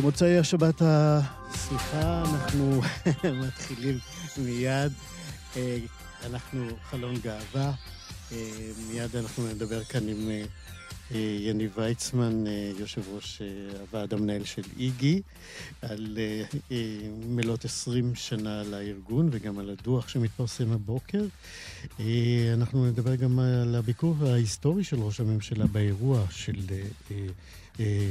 במוצאי 0.00 0.38
השבת 0.38 0.82
הסליחה, 0.84 2.22
אנחנו 2.22 2.80
מתחילים 3.46 3.98
מיד. 4.36 4.92
אה, 5.56 5.78
אנחנו 6.26 6.66
חלון 6.90 7.14
גאווה. 7.14 7.72
אה, 8.32 8.36
מיד 8.88 9.16
אנחנו 9.16 9.46
נדבר 9.46 9.84
כאן 9.84 10.08
עם 10.08 10.30
אה, 10.30 11.18
יניב 11.40 11.72
ויצמן, 11.76 12.44
יושב 12.78 13.02
ראש 13.14 13.42
הוועד 13.80 14.14
המנהל 14.14 14.44
של 14.44 14.62
איגי, 14.78 15.22
על 15.82 16.18
מלאת 17.28 17.64
20 17.64 18.14
שנה 18.14 18.62
לארגון 18.62 19.28
וגם 19.32 19.58
על 19.58 19.70
הדוח 19.70 20.08
שמתפרסם 20.08 20.72
הבוקר. 20.72 21.24
אנחנו 22.54 22.86
נדבר 22.86 23.14
גם 23.14 23.38
על 23.38 23.74
הביקור 23.74 24.16
ההיסטורי 24.26 24.84
של 24.84 24.96
ראש 25.00 25.20
הממשלה 25.20 25.66
באירוע 25.66 26.24
של 26.30 26.56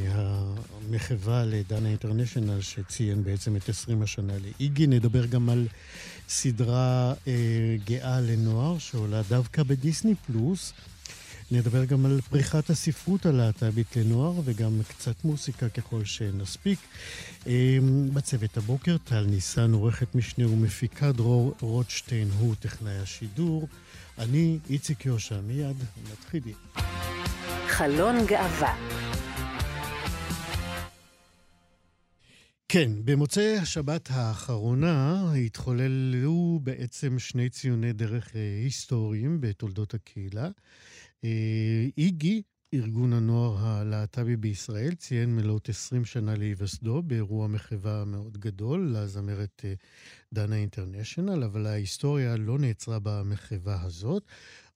המחווה 0.09 1.45
לדנה 1.45 1.89
אינטרנשיונל, 1.89 2.61
שציין 2.61 3.23
בעצם 3.23 3.55
את 3.55 3.69
20 3.69 4.01
השנה 4.01 4.33
לאיגי. 4.37 4.87
נדבר 4.87 5.25
גם 5.25 5.49
על 5.49 5.67
סדרה 6.29 7.13
אה, 7.27 7.75
גאה 7.85 8.21
לנוער, 8.21 8.77
שעולה 8.77 9.21
דווקא 9.29 9.63
בדיסני 9.63 10.15
פלוס. 10.15 10.73
נדבר 11.51 11.85
גם 11.85 12.05
על 12.05 12.19
פריחת 12.29 12.69
הספרות 12.69 13.25
הלהט"בית 13.25 13.95
לנוער, 13.95 14.33
וגם 14.45 14.79
קצת 14.87 15.25
מוסיקה 15.25 15.69
ככל 15.69 16.05
שנספיק. 16.05 16.79
אה, 17.47 17.77
בצוות 18.13 18.57
הבוקר, 18.57 18.97
טל 19.03 19.25
ניסן, 19.29 19.73
עורכת 19.73 20.15
משנה 20.15 20.47
ומפיקה, 20.47 21.11
דרור 21.11 21.53
רוטשטיין 21.61 22.29
הוא 22.39 22.55
טכנאי 22.59 22.97
השידור. 22.97 23.67
אני 24.19 24.59
איציק 24.69 25.05
יושע, 25.05 25.39
מיד 25.47 25.77
נתחילי. 26.11 26.53
חלון 27.67 28.25
גאווה 28.25 28.75
כן, 32.69 32.91
במוצאי 33.05 33.57
השבת 33.57 34.09
האחרונה 34.11 35.33
התחוללו 35.33 36.59
בעצם 36.63 37.19
שני 37.19 37.49
ציוני 37.49 37.93
דרך 37.93 38.35
אה, 38.35 38.41
היסטוריים 38.63 39.41
בתולדות 39.41 39.93
הקהילה. 39.93 40.49
אה, 41.23 41.85
איגי, 41.97 42.41
ארגון 42.73 43.13
הנוער 43.13 43.57
הלהט"בי 43.57 44.35
בישראל, 44.35 44.93
ציין 44.93 45.35
מלאות 45.35 45.69
20 45.69 46.05
שנה 46.05 46.35
להיווסדו 46.35 47.01
באירוע 47.01 47.47
מחווה 47.47 48.05
מאוד 48.05 48.37
גדול 48.37 48.95
לזמרת 48.95 49.61
אה, 49.65 49.73
דנה 50.33 50.55
אינטרנשיונל, 50.55 51.43
אבל 51.43 51.67
ההיסטוריה 51.67 52.37
לא 52.37 52.57
נעצרה 52.59 52.99
במחווה 53.03 53.81
הזאת. 53.81 54.23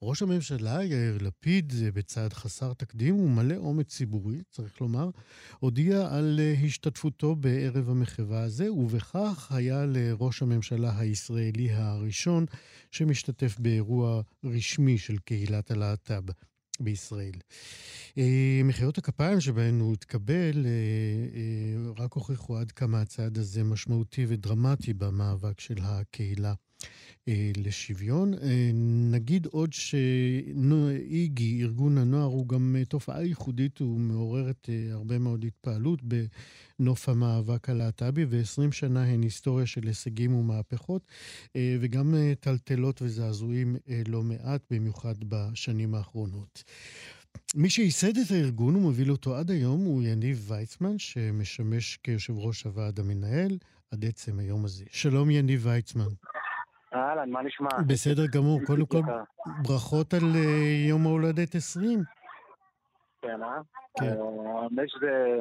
ראש 0.03 0.21
הממשלה 0.21 0.83
יאיר 0.83 1.17
לפיד, 1.21 1.73
בצעד 1.93 2.33
חסר 2.33 2.73
תקדים 2.73 3.19
ומלא 3.19 3.55
אומץ 3.55 3.87
ציבורי, 3.87 4.41
צריך 4.49 4.81
לומר, 4.81 5.09
הודיע 5.59 6.07
על 6.11 6.39
אה, 6.39 6.65
השתתפותו 6.65 7.35
בערב 7.35 7.89
המחווה 7.89 8.43
הזה, 8.43 8.71
ובכך 8.71 9.51
היה 9.51 9.85
לראש 9.85 10.41
הממשלה 10.41 10.99
הישראלי 10.99 11.71
הראשון 11.71 12.45
שמשתתף 12.91 13.55
באירוע 13.59 14.21
רשמי 14.43 14.97
של 14.97 15.17
קהילת 15.17 15.71
הלהט"ב. 15.71 16.31
בישראל. 16.79 17.33
אה, 18.17 18.61
מחיאות 18.63 18.97
הכפיים 18.97 19.41
שבהן 19.41 19.79
הוא 19.79 19.93
התקבל 19.93 20.65
אה, 20.65 21.91
רק 22.03 22.13
הוכיחו 22.13 22.57
עד 22.57 22.71
כמה 22.71 23.01
הצעד 23.01 23.37
הזה 23.37 23.63
משמעותי 23.63 24.25
ודרמטי 24.27 24.93
במאבק 24.93 25.59
של 25.59 25.77
הקהילה 25.81 26.53
לשוויון. 27.57 28.33
אה, 28.33 28.71
נגיד 29.11 29.45
עוד 29.45 29.73
שאיגי, 29.73 31.63
ארגון 31.63 31.97
הנוער, 31.97 32.25
הוא 32.25 32.47
גם 32.47 32.75
אה, 32.79 32.85
תופעה 32.85 33.23
ייחודית 33.23 33.81
ומעוררת 33.81 34.69
הרבה 34.91 35.19
מאוד 35.19 35.45
התפעלות 35.45 35.99
בנוף 36.03 37.09
המאבק 37.09 37.69
הלהט"בי, 37.69 38.25
ו-20 38.29 38.71
שנה 38.71 39.03
הן 39.03 39.21
היסטוריה 39.21 39.65
של 39.65 39.87
הישגים 39.87 40.35
ומהפכות, 40.35 41.05
וגם 41.57 42.15
טלטלות 42.39 43.01
וזעזועים 43.01 43.75
לא 44.07 44.23
מעט, 44.23 44.61
במיוחד 44.71 45.15
בשנים 45.27 45.95
האחרונות. 45.95 46.63
מי 47.55 47.69
שייסד 47.69 48.17
את 48.17 48.31
הארגון 48.31 48.75
ומוביל 48.75 49.11
אותו 49.11 49.35
עד 49.35 49.51
היום 49.51 49.83
הוא 49.85 50.03
יניב 50.03 50.45
ויצמן, 50.47 50.99
שמשמש 50.99 51.99
כיושב 52.03 52.37
ראש 52.37 52.63
הוועד 52.63 52.99
המנהל 52.99 53.57
עד 53.91 54.05
עצם 54.05 54.39
היום 54.39 54.65
הזה. 54.65 54.83
שלום 54.91 55.29
יניב 55.29 55.65
ויצמן. 55.65 56.09
אהלן, 56.93 57.29
מה 57.29 57.41
נשמע? 57.41 57.69
בסדר 57.87 58.23
גמור. 58.35 58.59
קודם 58.65 58.85
כל, 58.85 59.01
ברכות 59.67 60.13
על 60.13 60.23
אה, 60.35 60.87
יום 60.89 61.07
ההולדת 61.07 61.55
20. 61.55 61.99
כן, 63.21 63.43
אה? 63.43 63.61
כן. 63.99 64.05
אה, 64.05 64.61
האמת 64.61 64.89
שזה 64.89 65.37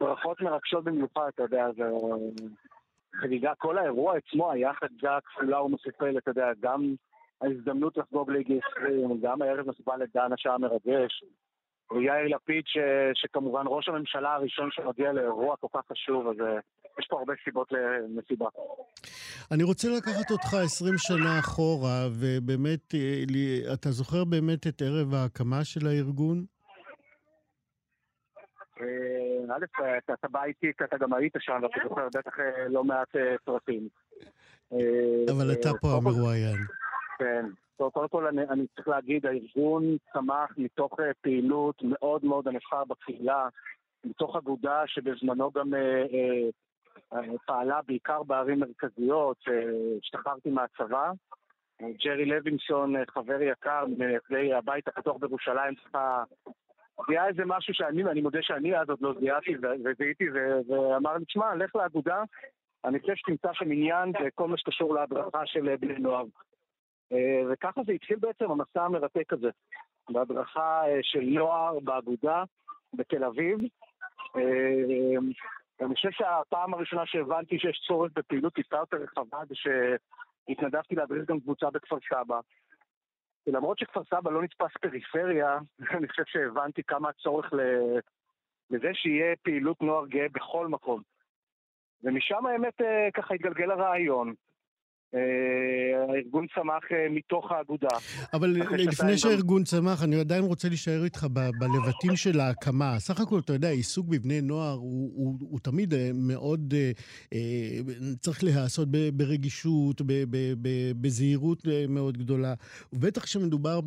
ברכות 0.00 0.40
מרגשות 0.40 0.84
במיוחד, 0.84 1.28
אתה 1.34 1.42
יודע, 1.42 1.66
זה 1.76 1.84
חגיגה, 3.20 3.54
כל 3.58 3.78
האירוע 3.78 4.16
עצמו 4.16 4.52
היה 4.52 4.74
חגיגה 4.74 5.18
כפולה 5.20 5.62
ומסופלת, 5.62 6.22
אתה 6.22 6.30
יודע, 6.30 6.46
גם 6.60 6.94
ההזדמנות 7.40 7.96
לחגוג 7.96 8.30
ליגי 8.30 8.60
20, 8.78 9.20
גם 9.22 9.42
הערב 9.42 9.68
מסובל 9.70 9.96
לדן 10.02 10.32
השעה 10.32 10.58
מרגש, 10.58 11.24
ויאיר 11.90 12.36
לפיד, 12.36 12.64
ש, 12.66 12.78
שכמובן 13.14 13.62
ראש 13.66 13.88
הממשלה 13.88 14.34
הראשון 14.34 14.68
שמגיע 14.72 15.12
לאירוע 15.12 15.56
כל 15.56 15.66
כך 15.74 15.80
חשוב, 15.92 16.28
אז 16.28 16.40
אה, 16.40 16.58
יש 16.98 17.06
פה 17.10 17.18
הרבה 17.18 17.32
סיבות 17.44 17.72
למסיבה. 17.72 18.46
אני 19.52 19.62
רוצה 19.62 19.88
לקחת 19.88 20.30
אותך 20.30 20.54
20 20.64 20.94
שנה 20.98 21.38
אחורה, 21.38 22.06
ובאמת, 22.20 22.94
אה, 22.94 23.72
אתה 23.74 23.90
זוכר 23.90 24.24
באמת 24.24 24.66
את 24.66 24.82
ערב 24.82 25.14
ההקמה 25.14 25.64
של 25.64 25.86
הארגון? 25.86 26.44
אה, 28.80 29.56
א', 29.56 29.64
אתה 30.12 30.28
בא 30.28 30.44
איתי, 30.44 30.70
אתה 30.84 30.96
גם 30.98 31.14
היית 31.14 31.34
שם, 31.38 31.60
ואתה 31.62 31.78
זוכר 31.88 32.08
בטח 32.18 32.36
לא 32.68 32.84
מעט 32.84 33.16
פרטים. 33.44 33.88
אבל 35.30 35.52
אתה 35.52 35.70
פה 35.80 35.88
המרואיין. 35.96 36.56
כן. 37.18 37.46
טוב, 37.76 37.90
קודם 37.92 38.08
כל 38.08 38.26
אני, 38.26 38.42
אני 38.42 38.66
צריך 38.74 38.88
להגיד, 38.88 39.26
הארגון 39.26 39.96
צמח 40.12 40.50
מתוך 40.56 41.00
אה, 41.00 41.10
פעילות 41.20 41.82
מאוד 41.82 42.24
מאוד 42.24 42.48
ענפה 42.48 42.84
בקהילה, 42.84 43.48
מתוך 44.04 44.36
אגודה 44.36 44.82
שבזמנו 44.86 45.50
גם 45.50 45.74
אה, 45.74 45.80
אה, 45.80 46.48
אה 47.12 47.38
פעלה 47.46 47.80
בעיקר 47.86 48.22
בערים 48.22 48.60
מרכזיות, 48.60 49.36
אה, 49.48 49.62
השתחררתי 50.02 50.50
מהצבא. 50.50 51.12
ג'רי 52.04 52.24
לוינסון, 52.24 52.94
חבר 53.08 53.42
יקר, 53.42 53.84
ממייסדי 53.86 54.54
הבית 54.54 54.88
הפתוח 54.88 55.16
בירושלים, 55.16 55.74
ככה 55.74 56.24
זיהה 57.08 57.28
איזה 57.28 57.42
משהו 57.46 57.74
שאני, 57.74 58.04
אני 58.04 58.20
מודה 58.20 58.38
שאני 58.42 58.80
אז 58.80 58.88
עוד 58.88 58.98
לא 59.00 59.14
זיהיתי 59.20 59.54
וזיהיתי, 59.84 60.24
ואמר 60.68 61.16
לי, 61.16 61.24
תשמע, 61.24 61.54
לך 61.54 61.76
לאגודה, 61.76 62.22
אני 62.84 63.00
חושב 63.00 63.12
שתמצא 63.16 63.48
שם 63.52 63.72
עניין 63.72 64.12
בכל 64.12 64.48
מה 64.48 64.58
שקשור 64.58 64.94
להדרכה 64.94 65.46
של 65.46 65.76
בני 65.76 65.98
נוער. 65.98 66.24
אה, 67.12 67.42
וככה 67.52 67.80
זה 67.86 67.92
התחיל 67.92 68.16
בעצם 68.16 68.50
המסע 68.50 68.84
המרתק 68.84 69.32
הזה, 69.32 69.50
בהדרכה 70.10 70.82
אה, 70.88 70.98
של 71.02 71.20
נוער 71.20 71.80
באגודה 71.80 72.44
בתל 72.94 73.24
אביב. 73.24 73.58
אה, 74.36 75.18
אני 75.80 75.94
חושב 75.94 76.10
שהפעם 76.10 76.74
הראשונה 76.74 77.06
שהבנתי 77.06 77.58
שיש 77.58 77.84
צורך 77.88 78.12
בפעילות 78.14 78.54
טיפה 78.54 78.76
יותר 78.76 78.96
רחבה 78.96 79.38
זה 79.48 79.54
שהתנדבתי 79.54 80.94
להדריך 80.94 81.30
גם 81.30 81.40
קבוצה 81.40 81.70
בכפר 81.70 81.96
סבא. 82.08 82.40
ולמרות 83.46 83.78
שכפר 83.78 84.04
סבא 84.04 84.30
לא 84.30 84.42
נתפס 84.42 84.76
פריפריה, 84.80 85.58
אני 85.96 86.08
חושב 86.08 86.22
שהבנתי 86.26 86.82
כמה 86.82 87.08
הצורך 87.08 87.52
לזה 88.70 88.90
שיהיה 88.94 89.36
פעילות 89.42 89.82
נוער 89.82 90.06
גאה 90.06 90.26
בכל 90.32 90.68
מקום. 90.68 91.02
ומשם 92.02 92.46
האמת 92.46 92.80
ככה 93.14 93.34
התגלגל 93.34 93.70
הרעיון. 93.70 94.34
אה, 95.16 96.14
הארגון 96.14 96.46
צמח 96.54 96.92
אה, 96.92 97.06
מתוך 97.10 97.52
האגודה. 97.52 97.88
אבל 98.32 98.56
לפני 98.78 99.18
שהארגון 99.18 99.64
צמח, 99.64 100.02
אני 100.02 100.16
עדיין 100.16 100.44
רוצה 100.44 100.68
להישאר 100.68 101.04
איתך 101.04 101.26
בלבטים 101.58 102.16
של 102.16 102.40
ההקמה. 102.40 102.98
סך 102.98 103.20
הכל, 103.20 103.38
אתה 103.38 103.52
יודע, 103.52 103.70
עיסוק 103.70 104.06
בבני 104.06 104.40
נוער 104.40 104.72
הוא, 104.72 105.12
הוא, 105.14 105.36
הוא 105.40 105.60
תמיד 105.60 105.94
אה, 105.94 106.10
מאוד, 106.14 106.74
צריך 108.20 108.44
להיעשות 108.44 108.88
ברגישות, 109.14 110.00
בזהירות 111.00 111.66
מאוד 111.88 112.18
גדולה. 112.18 112.54
ובטח 112.92 113.24
כשמדובר 113.24 113.80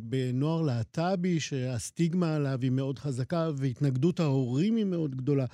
בנוער 0.00 0.62
להט"בי, 0.62 1.40
שהסטיגמה 1.40 2.36
עליו 2.36 2.58
היא 2.62 2.70
מאוד 2.70 2.98
חזקה, 2.98 3.50
והתנגדות 3.56 4.20
ההורים 4.20 4.76
היא 4.76 4.84
מאוד 4.84 5.16
גדולה. 5.16 5.44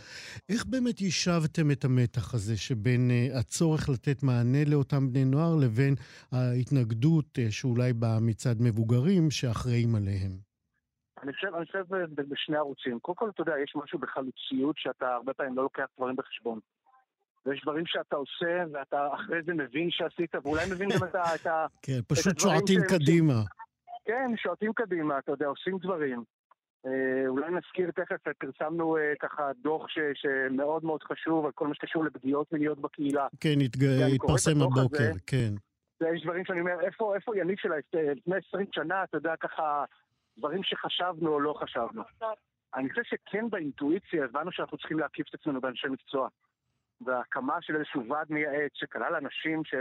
איך 0.48 0.64
באמת 0.64 1.00
יישבתם 1.00 1.70
את 1.70 1.84
המתח 1.84 2.34
הזה 2.34 2.56
שבין 2.56 3.10
הצורך 3.34 3.88
לתת 3.88 4.22
מענה 4.22 4.64
לאותם 4.64 4.89
בני 4.92 5.24
נוער 5.24 5.56
לבין 5.62 5.94
ההתנגדות 6.32 7.38
אה, 7.38 7.50
שאולי 7.50 7.92
באה 7.92 8.20
מצד 8.20 8.54
מבוגרים 8.60 9.30
שאחראים 9.30 9.94
עליהם? 9.94 10.32
אני 11.22 11.32
חושב, 11.32 11.48
אני 11.54 11.66
חושב 11.66 11.84
בשני 12.28 12.56
ערוצים. 12.56 12.98
קודם 12.98 13.16
כל, 13.16 13.30
אתה 13.30 13.42
יודע, 13.42 13.52
יש 13.64 13.72
משהו 13.76 13.98
בחלוציות 13.98 14.76
שאתה 14.78 15.14
הרבה 15.14 15.32
פעמים 15.32 15.56
לא 15.56 15.62
לוקח 15.62 15.84
דברים 15.96 16.16
בחשבון. 16.16 16.58
ויש 17.46 17.60
דברים 17.62 17.84
שאתה 17.86 18.16
עושה, 18.16 18.64
ואתה 18.72 19.08
אחרי 19.14 19.42
זה 19.46 19.54
מבין 19.54 19.90
שעשית, 19.90 20.34
ואולי 20.34 20.64
מבין 20.72 20.88
גם 20.88 21.08
את 21.34 21.46
ה... 21.46 21.66
כן, 21.86 22.00
פשוט 22.08 22.38
שועטים 22.38 22.80
קדימה. 22.88 23.42
כן, 24.04 24.36
שועטים 24.36 24.72
קדימה, 24.72 25.18
אתה 25.18 25.32
יודע, 25.32 25.46
עושים 25.46 25.78
דברים. 25.78 26.24
אה, 26.86 27.28
אולי 27.28 27.50
נזכיר 27.50 27.90
תכף, 27.90 28.16
פרסמנו 28.38 28.96
אה, 28.96 29.12
ככה 29.20 29.50
דוח 29.62 29.88
ש, 29.88 29.98
שמאוד 30.14 30.84
מאוד 30.84 31.02
חשוב 31.02 31.46
על 31.46 31.52
כל 31.52 31.66
מה 31.66 31.74
שקשור 31.74 32.04
לפגיעות 32.04 32.52
מיניות 32.52 32.78
בקהילה. 32.78 33.26
כן, 33.40 33.60
התג... 33.64 33.84
התפרסם 34.14 34.62
הבוקר, 34.62 35.10
כן. 35.26 35.52
יש 36.14 36.22
דברים 36.22 36.44
שאני 36.44 36.60
אומר, 36.60 36.80
איפה, 36.80 37.14
איפה 37.16 37.38
יניב 37.38 37.56
שלה 37.58 37.76
לפני 37.94 38.36
20 38.48 38.66
שנה, 38.72 39.04
אתה 39.04 39.16
יודע, 39.16 39.34
ככה, 39.40 39.84
דברים 40.38 40.62
שחשבנו 40.62 41.32
או 41.32 41.40
לא 41.40 41.54
חשבנו. 41.62 42.02
אני 42.74 42.90
חושב 42.90 43.02
שכן 43.04 43.50
באינטואיציה 43.50 44.24
הבנו 44.24 44.52
שאנחנו 44.52 44.78
צריכים 44.78 44.98
להקיף 44.98 45.28
את 45.28 45.34
עצמנו 45.34 45.60
באנשי 45.60 45.88
מקצוע. 45.88 46.28
והקמה 47.00 47.56
של 47.60 47.76
איזשהו 47.76 48.08
ועד 48.08 48.26
מייעץ 48.30 48.72
שכלל 48.74 49.14
אנשים 49.14 49.64
ש... 49.64 49.74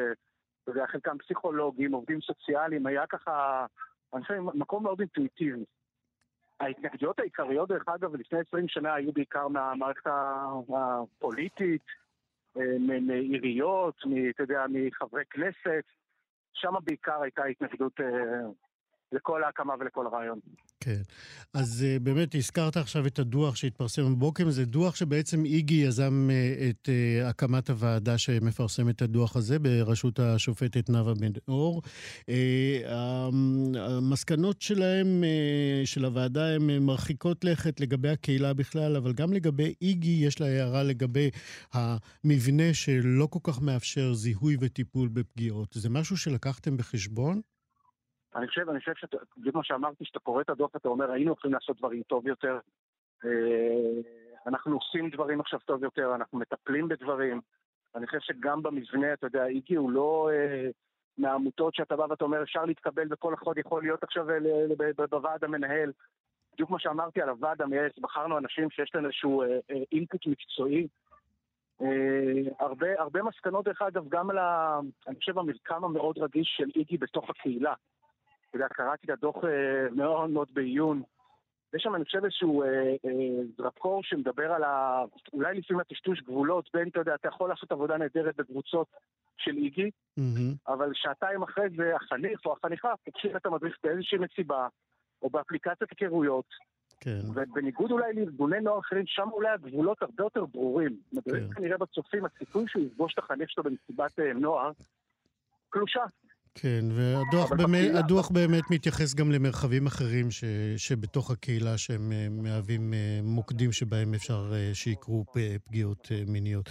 אתה 0.63 0.71
יודע, 0.71 0.87
חלקם 0.87 1.17
פסיכולוגים, 1.17 1.91
עובדים 1.91 2.21
סוציאליים, 2.21 2.85
היה 2.85 3.07
ככה, 3.07 3.65
אני 4.13 4.21
חושב, 4.21 4.39
מקום 4.39 4.83
מאוד 4.83 4.99
אינטואיטיבי. 4.99 5.63
ההתנגדויות 6.59 7.19
העיקריות, 7.19 7.69
דרך 7.69 7.83
אגב, 7.87 8.15
לפני 8.15 8.39
20 8.47 8.67
שנה 8.67 8.93
היו 8.93 9.11
בעיקר 9.13 9.47
מהמערכת 9.47 10.09
הפוליטית, 10.75 11.85
מעיריות, 13.01 13.95
אתה 14.29 14.43
יודע, 14.43 14.65
מחברי 14.69 15.23
כנסת. 15.29 15.83
שם 16.53 16.73
בעיקר 16.83 17.21
הייתה 17.21 17.43
התנגדות 17.43 18.01
אה, 18.01 18.05
לכל 19.11 19.43
ההקמה 19.43 19.73
ולכל 19.79 20.05
הרעיון. 20.05 20.39
כן. 20.79 21.01
אז 21.53 21.85
uh, 21.85 22.03
באמת 22.03 22.35
הזכרת 22.35 22.77
עכשיו 22.77 23.07
את 23.07 23.19
הדוח 23.19 23.55
שהתפרסם 23.55 24.15
בבוקר, 24.15 24.49
זה 24.49 24.65
דוח 24.65 24.95
שבעצם 24.95 25.45
איגי 25.45 25.75
יזם 25.75 26.29
uh, 26.29 26.69
את 26.69 26.89
uh, 26.89 27.27
הקמת 27.27 27.69
הוועדה 27.69 28.17
שמפרסם 28.17 28.89
את 28.89 29.01
הדוח 29.01 29.35
הזה 29.35 29.59
בראשות 29.59 30.19
השופטת 30.19 30.89
נאוה 30.89 31.13
בן 31.13 31.31
אור. 31.47 31.81
Uh, 32.21 32.31
המסקנות 33.79 34.61
שלהם, 34.61 35.23
של 35.85 36.05
הוועדה, 36.05 36.55
הן 36.55 36.77
מרחיקות 36.77 37.43
לכת 37.43 37.79
לגבי 37.79 38.09
הקהילה 38.09 38.53
בכלל, 38.53 38.95
אבל 38.95 39.13
גם 39.13 39.33
לגבי 39.33 39.73
איגי 39.81 40.25
יש 40.25 40.41
לה 40.41 40.47
הערה 40.47 40.83
לגבי 40.83 41.29
המבנה 41.73 42.73
שלא 42.73 43.27
כל 43.31 43.39
כך 43.43 43.61
מאפשר 43.61 44.13
זיהוי 44.13 44.57
וטיפול 44.59 45.07
בפגיעות. 45.07 45.73
זה 45.73 45.89
משהו 45.89 46.17
שלקחתם 46.17 46.77
בחשבון? 46.77 47.41
אני 48.35 48.47
חושב, 48.47 48.69
אני 48.69 48.79
חושב 48.79 48.95
שאתה, 48.95 49.17
בדיוק 49.37 49.53
כמו 49.53 49.63
שאמרתי, 49.63 50.05
שאתה 50.05 50.19
קורא 50.19 50.41
את 50.41 50.49
הדוח, 50.49 50.75
אתה 50.75 50.87
אומר, 50.87 51.11
היינו 51.11 51.33
יכולים 51.33 51.53
לעשות 51.53 51.77
דברים 51.77 52.03
טוב 52.03 52.27
יותר. 52.27 52.59
אה, 53.25 54.01
אנחנו 54.47 54.75
עושים 54.75 55.09
דברים 55.09 55.39
עכשיו 55.39 55.59
טוב 55.59 55.83
יותר, 55.83 56.15
אנחנו 56.15 56.37
מטפלים 56.37 56.87
בדברים. 56.87 57.41
אני 57.95 58.07
חושב 58.07 58.19
שגם 58.19 58.63
במבנה, 58.63 59.13
אתה 59.13 59.27
יודע, 59.27 59.45
איגי 59.45 59.75
הוא 59.75 59.91
לא 59.91 60.29
אה, 60.33 60.69
מהעמותות 61.17 61.75
שאתה 61.75 61.95
בא 61.95 62.05
ואתה 62.09 62.23
אומר, 62.23 62.43
אפשר 62.43 62.65
להתקבל 62.65 63.07
וכל 63.11 63.33
אחד 63.33 63.57
יכול 63.57 63.81
להיות 63.81 64.03
עכשיו 64.03 64.29
אה, 64.29 65.05
בוועד 65.09 65.43
המנהל. 65.43 65.91
בדיוק 66.53 66.69
כמו 66.69 66.79
שאמרתי 66.79 67.21
על 67.21 67.29
הוועד 67.29 67.61
המייעץ, 67.61 67.99
בחרנו 67.99 68.37
אנשים 68.37 68.69
שיש 68.69 68.91
להם 68.95 69.05
איזשהו 69.05 69.43
אינפוט 69.91 70.27
מקצועי. 70.27 70.87
הרבה, 72.59 73.23
מסקנות, 73.23 73.65
דרך 73.65 73.81
אגב, 73.81 74.09
גם 74.09 74.29
על, 74.29 74.37
אני 75.07 75.15
חושב, 75.15 75.39
המרקם 75.39 75.83
המאוד 75.83 76.17
רגיש 76.17 76.53
של 76.57 76.69
איגי 76.75 76.97
בתוך 76.97 77.29
הקהילה. 77.29 77.73
אתה 78.49 78.57
יודע, 78.57 78.67
קראתי 78.67 79.05
את 79.05 79.09
הדוח 79.09 79.35
אה, 79.43 79.89
מאוד 79.95 80.29
מאוד 80.29 80.47
בעיון. 80.53 81.01
יש 81.73 81.83
שם, 81.83 81.95
אני 81.95 82.05
חושב, 82.05 82.23
איזשהו 82.23 82.63
אה, 82.63 82.67
אה, 83.05 83.45
זרקור 83.57 84.03
שמדבר 84.03 84.51
על 84.51 84.63
ה... 84.63 85.03
אולי 85.33 85.57
לפעמים 85.57 85.79
הטשטוש 85.79 86.21
גבולות 86.21 86.69
בין, 86.73 86.87
אתה 86.87 86.99
יודע, 86.99 87.15
אתה 87.15 87.27
יכול 87.27 87.49
לעשות 87.49 87.71
עבודה 87.71 87.97
נהדרת 87.97 88.35
בקבוצות 88.35 88.87
של 89.37 89.57
איגי, 89.57 89.89
mm-hmm. 90.19 90.55
אבל 90.67 90.91
שעתיים 90.93 91.43
אחרי 91.43 91.69
זה 91.77 91.95
החניך 91.95 92.45
או 92.45 92.53
החניכה 92.53 92.93
פוגשים 93.05 93.37
את 93.37 93.45
המדריך 93.45 93.77
באיזושהי 93.83 94.17
מסיבה, 94.17 94.67
או 95.21 95.29
באפליקציית 95.29 95.91
היכרויות. 96.01 96.45
כן. 96.99 97.19
ובניגוד 97.33 97.91
אולי 97.91 98.13
לארגוני 98.13 98.59
נוער 98.59 98.79
אחרים, 98.79 99.03
שם 99.07 99.29
אולי 99.31 99.49
הגבולות 99.49 100.01
הרבה 100.01 100.23
יותר 100.23 100.45
ברורים. 100.45 100.97
מדריך 101.13 101.43
כן. 101.43 101.53
כנראה 101.53 101.77
בצופים, 101.77 102.25
הסיכוי 102.25 102.65
שהוא 102.67 102.83
יפגוש 102.83 103.13
את 103.13 103.19
החניך 103.19 103.49
שלו 103.49 103.63
במסיבת 103.63 104.19
נוער, 104.19 104.71
קלושה. 105.69 106.03
כן, 106.55 106.85
והדוח 106.91 107.51
באמת, 107.51 107.61
בקהילה... 107.61 108.01
באמת 108.33 108.63
מתייחס 108.71 109.15
גם 109.15 109.31
למרחבים 109.31 109.85
אחרים 109.87 110.31
ש, 110.31 110.43
שבתוך 110.77 111.31
הקהילה 111.31 111.77
שהם 111.77 112.11
אה, 112.11 112.27
מהווים 112.29 112.93
אה, 112.93 113.19
מוקדים 113.23 113.71
שבהם 113.71 114.13
אפשר 114.13 114.51
אה, 114.53 114.69
שיקרו 114.73 115.25
פגיעות 115.65 116.07
מיניות. 116.27 116.69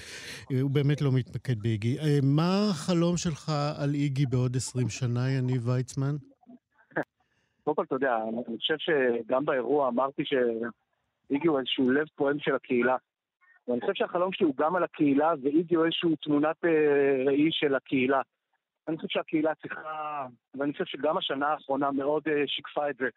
הוא 0.62 0.70
באמת 0.70 1.00
לא 1.00 1.10
מתמקד 1.12 1.58
באיגי. 1.62 1.96
מה 2.22 2.69
החלום 2.70 3.16
שלך 3.16 3.52
על 3.82 3.94
איגי 3.94 4.26
בעוד 4.26 4.56
20 4.56 4.88
שנה, 4.88 5.30
יניב 5.30 5.69
ויצמן? 5.69 6.14
קודם 7.64 7.76
כל, 7.76 7.82
אתה 7.82 7.94
יודע, 7.94 8.16
אני 8.28 8.58
חושב 8.58 8.75
שגם 8.78 9.44
באירוע 9.44 9.88
אמרתי 9.88 10.22
שאיגי 10.25 11.48
הוא 11.48 11.58
איזשהו 11.58 11.90
לב 11.90 12.06
פועם 12.14 12.36
של 12.38 12.54
הקהילה. 12.54 12.96
ואני 13.69 13.80
חושב 13.80 13.92
שהחלום 13.94 14.32
שלי 14.32 14.46
הוא 14.46 14.54
גם 14.58 14.76
על 14.76 14.84
הקהילה, 14.84 15.32
ואיגי 15.42 15.75
הוא 15.75 15.84
איזשהו 15.84 16.16
תמונת 16.22 16.56
ראי 17.26 17.48
של 17.50 17.75
הקהילה. 17.75 18.20
אני 18.88 18.96
חושב 18.96 19.08
שהקהילה 19.08 19.55
צריכה, 19.55 20.26
ואני 20.55 20.73
חושב 20.73 20.85
שגם 20.85 21.19
השנה 21.19 21.46
האחרונה 21.46 21.90
מאוד 21.90 22.29
uh, 22.29 22.31
שיקפה 22.46 22.90
את 22.90 22.96
זה, 22.96 23.08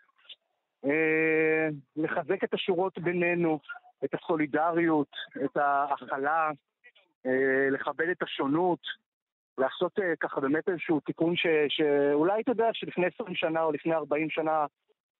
uh, 0.85 0.89
לחזק 1.95 2.43
את 2.43 2.53
השורות 2.53 2.99
בינינו, 2.99 3.59
את 4.03 4.13
הסולידריות, 4.13 5.11
את 5.45 5.57
ההכלה, 5.57 6.49
uh, 7.27 7.29
לכבד 7.71 8.09
את 8.09 8.23
השונות, 8.23 8.79
לעשות 9.57 9.99
ככה 10.19 10.41
באמת 10.41 10.69
איזשהו 10.69 10.99
תיקון 10.99 11.35
ש, 11.35 11.47
שאולי 11.69 12.41
אתה 12.41 12.51
יודע 12.51 12.69
שלפני 12.73 13.05
20 13.05 13.35
שנה 13.35 13.63
או 13.63 13.71
לפני 13.71 13.93
40 13.93 14.29
שנה 14.29 14.65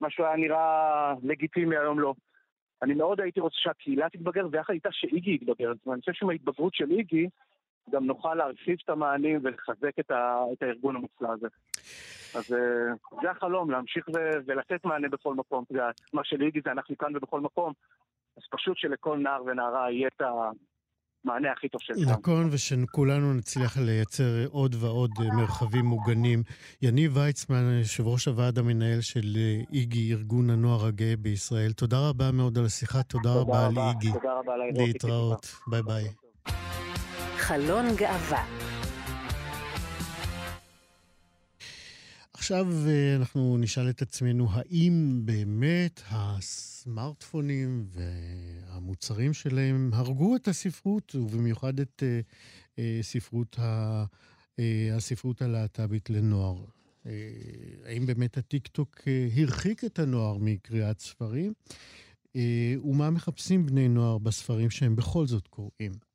משהו 0.01 0.25
היה 0.25 0.36
נראה 0.36 1.13
לגיטימי, 1.24 1.77
היום 1.77 2.00
לא. 2.00 2.13
אני 2.81 2.93
מאוד 2.93 3.22
הייתי 3.22 3.39
רוצה 3.39 3.55
שהקהילה 3.60 4.10
תתבגר, 4.10 4.48
ויחד 4.51 4.74
איתה 4.74 4.89
שאיגי 4.91 5.34
יתבגר. 5.34 5.72
ואני 5.86 6.00
חושב 6.00 6.13
שעם 6.13 6.29
ההתבגרות 6.29 6.74
של 6.74 6.91
איגי, 6.91 7.29
גם 7.91 8.05
נוכל 8.05 8.36
להרחיב 8.36 8.77
את 8.83 8.89
המענים 8.89 9.39
ולחזק 9.43 10.00
את, 10.00 10.12
ה, 10.12 10.43
את 10.53 10.63
הארגון 10.63 10.95
המופלא 10.95 11.29
הזה. 11.33 11.48
אז 12.36 12.53
אה, 12.53 12.93
זה 13.21 13.31
החלום, 13.31 13.71
להמשיך 13.71 14.07
ו- 14.07 14.39
ולתת 14.45 14.86
מענה 14.86 15.10
בכל 15.10 15.36
מקום. 15.36 15.63
זה, 15.69 15.79
מה 16.13 16.21
שליגי 16.24 16.60
זה 16.65 16.71
אנחנו 16.71 16.98
כאן 16.98 17.15
ובכל 17.15 17.41
מקום, 17.41 17.74
אז 18.38 18.43
פשוט 18.51 18.77
שלכל 18.77 19.17
נער 19.17 19.43
ונערה 19.43 19.91
יהיה 19.91 20.07
את 20.07 20.21
המענה 20.21 21.51
הכי 21.51 21.69
טוב 21.69 21.81
שאפשר. 21.81 22.01
נכון, 22.12 22.50
ושכולנו 22.51 23.33
נצליח 23.33 23.77
לייצר 23.77 24.45
עוד 24.51 24.75
ועוד 24.79 25.12
אה, 25.19 25.36
מרחבים 25.36 25.86
מוגנים. 25.86 26.43
יניב 26.81 27.17
ויצמן, 27.17 27.79
יושב 27.79 28.07
ראש 28.07 28.27
הוועד 28.27 28.57
המנהל 28.57 29.01
של 29.01 29.25
אה, 29.36 29.57
איגי, 29.74 30.13
ארגון 30.13 30.50
הנוער 30.50 30.86
הגאה 30.86 31.13
בישראל, 31.19 31.71
תודה 31.71 32.10
רבה 32.10 32.31
מאוד 32.31 32.57
על 32.57 32.65
השיחה, 32.65 33.03
תודה, 33.03 33.33
תודה 33.33 33.41
רבה 33.41 33.67
על 33.67 33.74
איגי. 33.77 34.13
תודה 34.13 34.33
רבה 34.33 34.53
על 34.53 34.62
האירוע. 34.62 34.88
להתראות, 34.88 35.45
ביי 35.67 35.81
ביי. 35.83 36.30
חלון 37.41 37.86
גאווה. 37.95 38.45
עכשיו 42.33 42.67
אה, 42.88 43.15
אנחנו 43.15 43.57
נשאל 43.57 43.89
את 43.89 44.01
עצמנו, 44.01 44.48
האם 44.51 45.21
באמת 45.25 46.01
הסמארטפונים 46.10 47.86
והמוצרים 47.91 49.33
שלהם 49.33 49.89
הרגו 49.93 50.36
את 50.36 50.48
הספרות, 50.48 51.15
ובמיוחד 51.15 51.79
את 51.79 52.03
uh, 52.03 52.75
uh, 52.75 52.79
ספרות 53.01 53.60
ה, 53.60 54.03
uh, 54.05 54.62
הספרות 54.93 55.41
הלהט"בית 55.41 56.10
לנוער? 56.10 56.63
Uh, 56.63 57.07
האם 57.86 58.05
באמת 58.05 58.38
הטיקטוק 58.38 59.01
הרחיק 59.38 59.83
את 59.83 60.00
הנוער 60.00 60.38
מקריאת 60.38 61.00
ספרים? 61.00 61.53
Uh, 62.27 62.38
ומה 62.83 63.10
מחפשים 63.10 63.65
בני 63.65 63.88
נוער 63.88 64.17
בספרים 64.17 64.69
שהם 64.69 64.95
בכל 64.95 65.27
זאת 65.27 65.48
קוראים? 65.48 66.11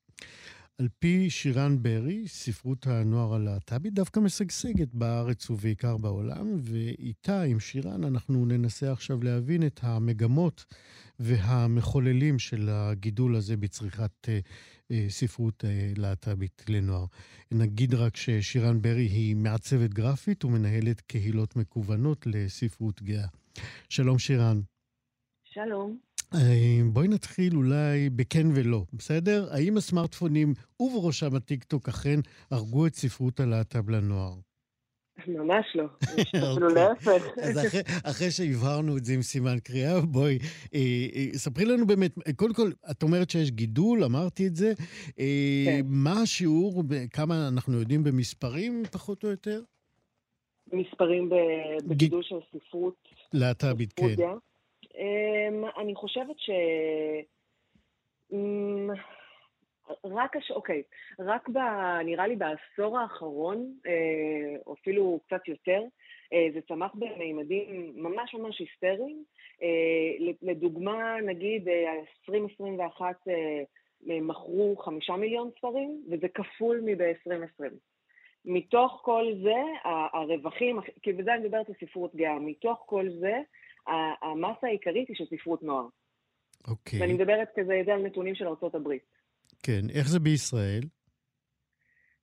על 0.79 0.89
פי 0.99 1.31
שירן 1.31 1.83
ברי, 1.83 2.29
ספרות 2.29 2.87
הנוער 2.87 3.35
הלהט"בית 3.35 3.95
דווקא 3.95 4.21
משגשגת 4.21 4.95
בארץ 4.95 5.51
ובעיקר 5.51 5.97
בעולם, 5.97 6.57
ואיתה, 6.63 7.43
עם 7.43 7.61
שירן, 7.61 8.05
אנחנו 8.05 8.47
ננסה 8.47 8.93
עכשיו 8.93 9.23
להבין 9.23 9.67
את 9.67 9.81
המגמות 9.83 10.65
והמחוללים 11.19 12.39
של 12.39 12.69
הגידול 12.73 13.37
הזה 13.37 13.57
בצריכת 13.57 14.29
אה, 14.29 14.39
אה, 14.91 15.07
ספרות 15.09 15.65
אה, 15.65 15.93
להט"בית 15.97 16.65
לנוער. 16.69 17.07
נגיד 17.53 17.95
רק 17.95 18.17
ששירן 18.17 18.83
ברי 18.83 19.07
היא 19.07 19.37
מעצבת 19.37 19.91
גרפית 19.91 20.45
ומנהלת 20.45 21.01
קהילות 21.01 21.57
מקוונות 21.57 22.27
לספרות 22.27 23.03
גאה. 23.03 23.27
שלום 23.89 24.19
שירן. 24.19 24.61
שלום. 25.45 26.06
אה, 26.35 26.81
בואי 26.93 27.09
נתחיל 27.09 27.57
אולי 27.57 28.11
בכן 28.11 28.47
ולא, 28.55 28.83
בסדר? 28.93 29.49
האם 29.51 29.77
הסמארטפונים 29.77 30.55
ובראשם 30.81 31.35
הטיקטוק 31.37 31.89
אכן 31.89 32.21
הרגו 32.51 32.87
את 32.87 32.95
ספרות 32.95 33.41
הלהט"ב 33.41 33.91
לנוער? 33.91 34.35
ממש 35.29 35.67
לא, 35.75 35.85
אפילו 36.03 36.69
אוקיי. 36.69 36.75
להפך. 36.75 37.25
אז 37.43 37.67
אחרי, 37.67 37.81
אחרי 38.05 38.31
שהבהרנו 38.31 38.97
את 38.97 39.05
זה 39.05 39.15
עם 39.15 39.23
סימן 39.23 39.59
קריאה, 39.65 40.01
בואי, 40.01 40.39
אה, 40.75 40.81
אה, 41.15 41.27
ספרי 41.33 41.65
לנו 41.65 41.87
באמת, 41.87 42.15
קודם 42.37 42.55
כל, 42.55 42.71
את 42.91 43.03
אומרת 43.03 43.31
שיש 43.31 43.51
גידול, 43.51 44.05
אמרתי 44.05 44.47
את 44.47 44.57
זה. 44.57 44.73
אה, 45.19 45.65
כן. 45.67 45.81
מה 45.85 46.23
השיעור, 46.23 46.83
כמה 47.13 47.49
אנחנו 47.49 47.79
יודעים 47.79 48.05
במספרים, 48.05 48.83
פחות 48.93 49.25
או 49.25 49.29
יותר? 49.29 49.63
מספרים 50.73 51.31
בגידול. 51.87 52.23
של 52.23 52.37
ספרות. 52.53 52.95
להט"בית, 53.33 53.93
כן. 53.93 54.15
אמ, 54.97 55.65
אני 55.77 55.95
חושבת 55.95 56.39
ש... 56.39 56.51
אמ, 58.33 58.91
רק, 60.05 60.37
הש... 60.37 60.51
אוקיי, 60.51 60.83
רק 61.19 61.49
ב... 61.49 61.59
נראה 62.05 62.27
לי 62.27 62.37
בעשור 62.37 62.99
האחרון, 62.99 63.73
אה, 63.87 64.57
או 64.67 64.75
אפילו 64.75 65.21
קצת 65.27 65.49
יותר, 65.49 65.83
אה, 66.33 66.47
זה 66.55 66.61
צמח 66.69 66.95
במימדים 66.95 67.93
ממש 67.97 68.35
ממש 68.35 68.59
היסטריים. 68.59 69.25
אה, 69.63 70.33
לדוגמה, 70.43 71.21
נגיד, 71.21 71.69
2021 72.29 73.17
מכרו 74.07 74.77
חמישה 74.77 75.17
מיליון 75.17 75.51
ספרים, 75.59 76.03
וזה 76.11 76.29
כפול 76.29 76.81
מב-2020. 76.85 77.63
מתוך 78.45 79.01
כל 79.05 79.33
זה, 79.43 79.89
הרווחים, 80.13 80.81
כי 81.03 81.13
בזה 81.13 81.35
אני 81.35 81.45
מדברת 81.45 81.69
על 81.69 81.75
ספרות 81.81 82.15
גאה, 82.15 82.39
מתוך 82.39 82.83
כל 82.87 83.09
זה, 83.21 83.41
המסה 84.23 84.67
העיקרית 84.67 85.09
היא 85.09 85.17
של 85.17 85.25
ספרות 85.37 85.63
נוער. 85.63 85.87
אוקיי. 86.69 87.01
ואני 87.01 87.13
מדברת 87.13 87.49
כזה 87.57 87.83
על 87.95 88.03
נתונים 88.03 88.35
של 88.35 88.47
ארה"ב. 88.47 88.89
כן, 89.63 89.83
איך 89.95 90.09
זה 90.09 90.19
בישראל? 90.21 90.83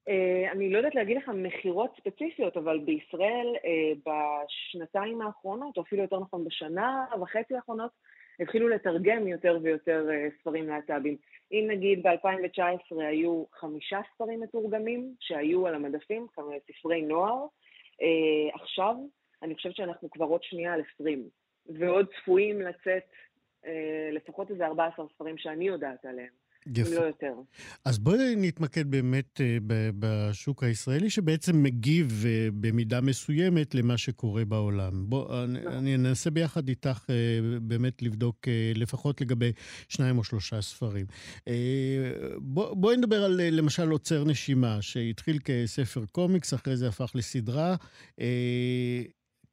Uh, 0.10 0.52
אני 0.52 0.70
לא 0.70 0.78
יודעת 0.78 0.96
להגיד 0.96 1.18
לך 1.18 1.30
מכירות 1.30 1.92
ספציפיות, 1.98 2.58
אבל 2.58 2.80
בישראל 2.80 3.48
uh, 3.56 4.10
בשנתיים 4.10 5.22
האחרונות, 5.22 5.78
או 5.78 5.82
אפילו 5.82 6.02
יותר 6.02 6.20
נכון 6.20 6.46
בשנה 6.46 7.06
וחצי 7.22 7.56
האחרונות, 7.56 7.92
התחילו 8.40 8.70
לתרגם 8.70 9.28
יותר 9.28 9.60
ויותר 9.64 10.08
uh, 10.10 10.42
ספרים 10.42 10.68
להט"בים. 10.68 11.18
אם 11.52 11.66
נגיד 11.70 12.04
ב-2019 12.04 12.96
היו 13.00 13.44
חמישה 13.54 14.00
ספרים 14.16 14.42
מתורגמים 14.42 15.16
שהיו 15.20 15.68
על 15.68 15.76
המדפים, 15.76 16.28
ספרי 16.72 17.02
נוער, 17.02 17.46
עכשיו 18.54 18.96
אני 19.44 19.56
חושבת 19.56 19.76
שאנחנו 19.76 20.10
כבר 20.10 20.26
עוד 20.26 20.44
שנייה 20.44 20.74
על 20.74 20.82
20. 20.96 21.30
ועוד 21.70 22.06
צפויים 22.20 22.62
לצאת 22.62 23.04
אה, 23.66 24.10
לפחות 24.12 24.52
איזה 24.52 24.66
14 24.66 25.06
ספרים 25.16 25.38
שאני 25.38 25.68
יודעת 25.68 26.06
עליהם. 26.06 26.44
יפה. 26.76 26.90
אם 26.90 26.96
לא 26.96 27.02
יותר. 27.02 27.34
אז 27.86 28.00
בואי 28.00 28.36
נתמקד 28.38 28.92
באמת 28.92 29.42
אה, 29.42 29.58
בשוק 30.00 30.64
הישראלי, 30.64 31.10
שבעצם 31.10 31.64
מגיב 31.64 32.24
אה, 32.26 32.48
במידה 32.54 33.02
מסוימת 33.02 33.76
למה 33.76 33.98
שקורה 33.98 34.46
בעולם. 34.46 35.10
בוא, 35.10 35.44
אני, 35.44 35.60
נכון. 35.60 35.74
אני 35.74 35.96
אנסה 35.96 36.32
ביחד 36.32 36.68
איתך 36.70 37.06
באמת 37.62 38.02
לבדוק 38.02 38.48
לפחות 38.76 39.22
לגבי 39.22 39.52
שניים 39.90 40.18
או 40.18 40.24
שלושה 40.24 40.62
ספרים. 40.62 41.06
בוא, 42.38 42.74
בואי 42.74 42.98
נדבר 42.98 43.24
על 43.24 43.42
למשל 43.52 43.90
עוצר 43.90 44.24
נשימה, 44.24 44.78
שהתחיל 44.82 45.40
כספר 45.46 46.06
קומיקס, 46.12 46.54
אחרי 46.54 46.76
זה 46.76 46.88
הפך 46.88 47.12
לסדרה. 47.16 47.76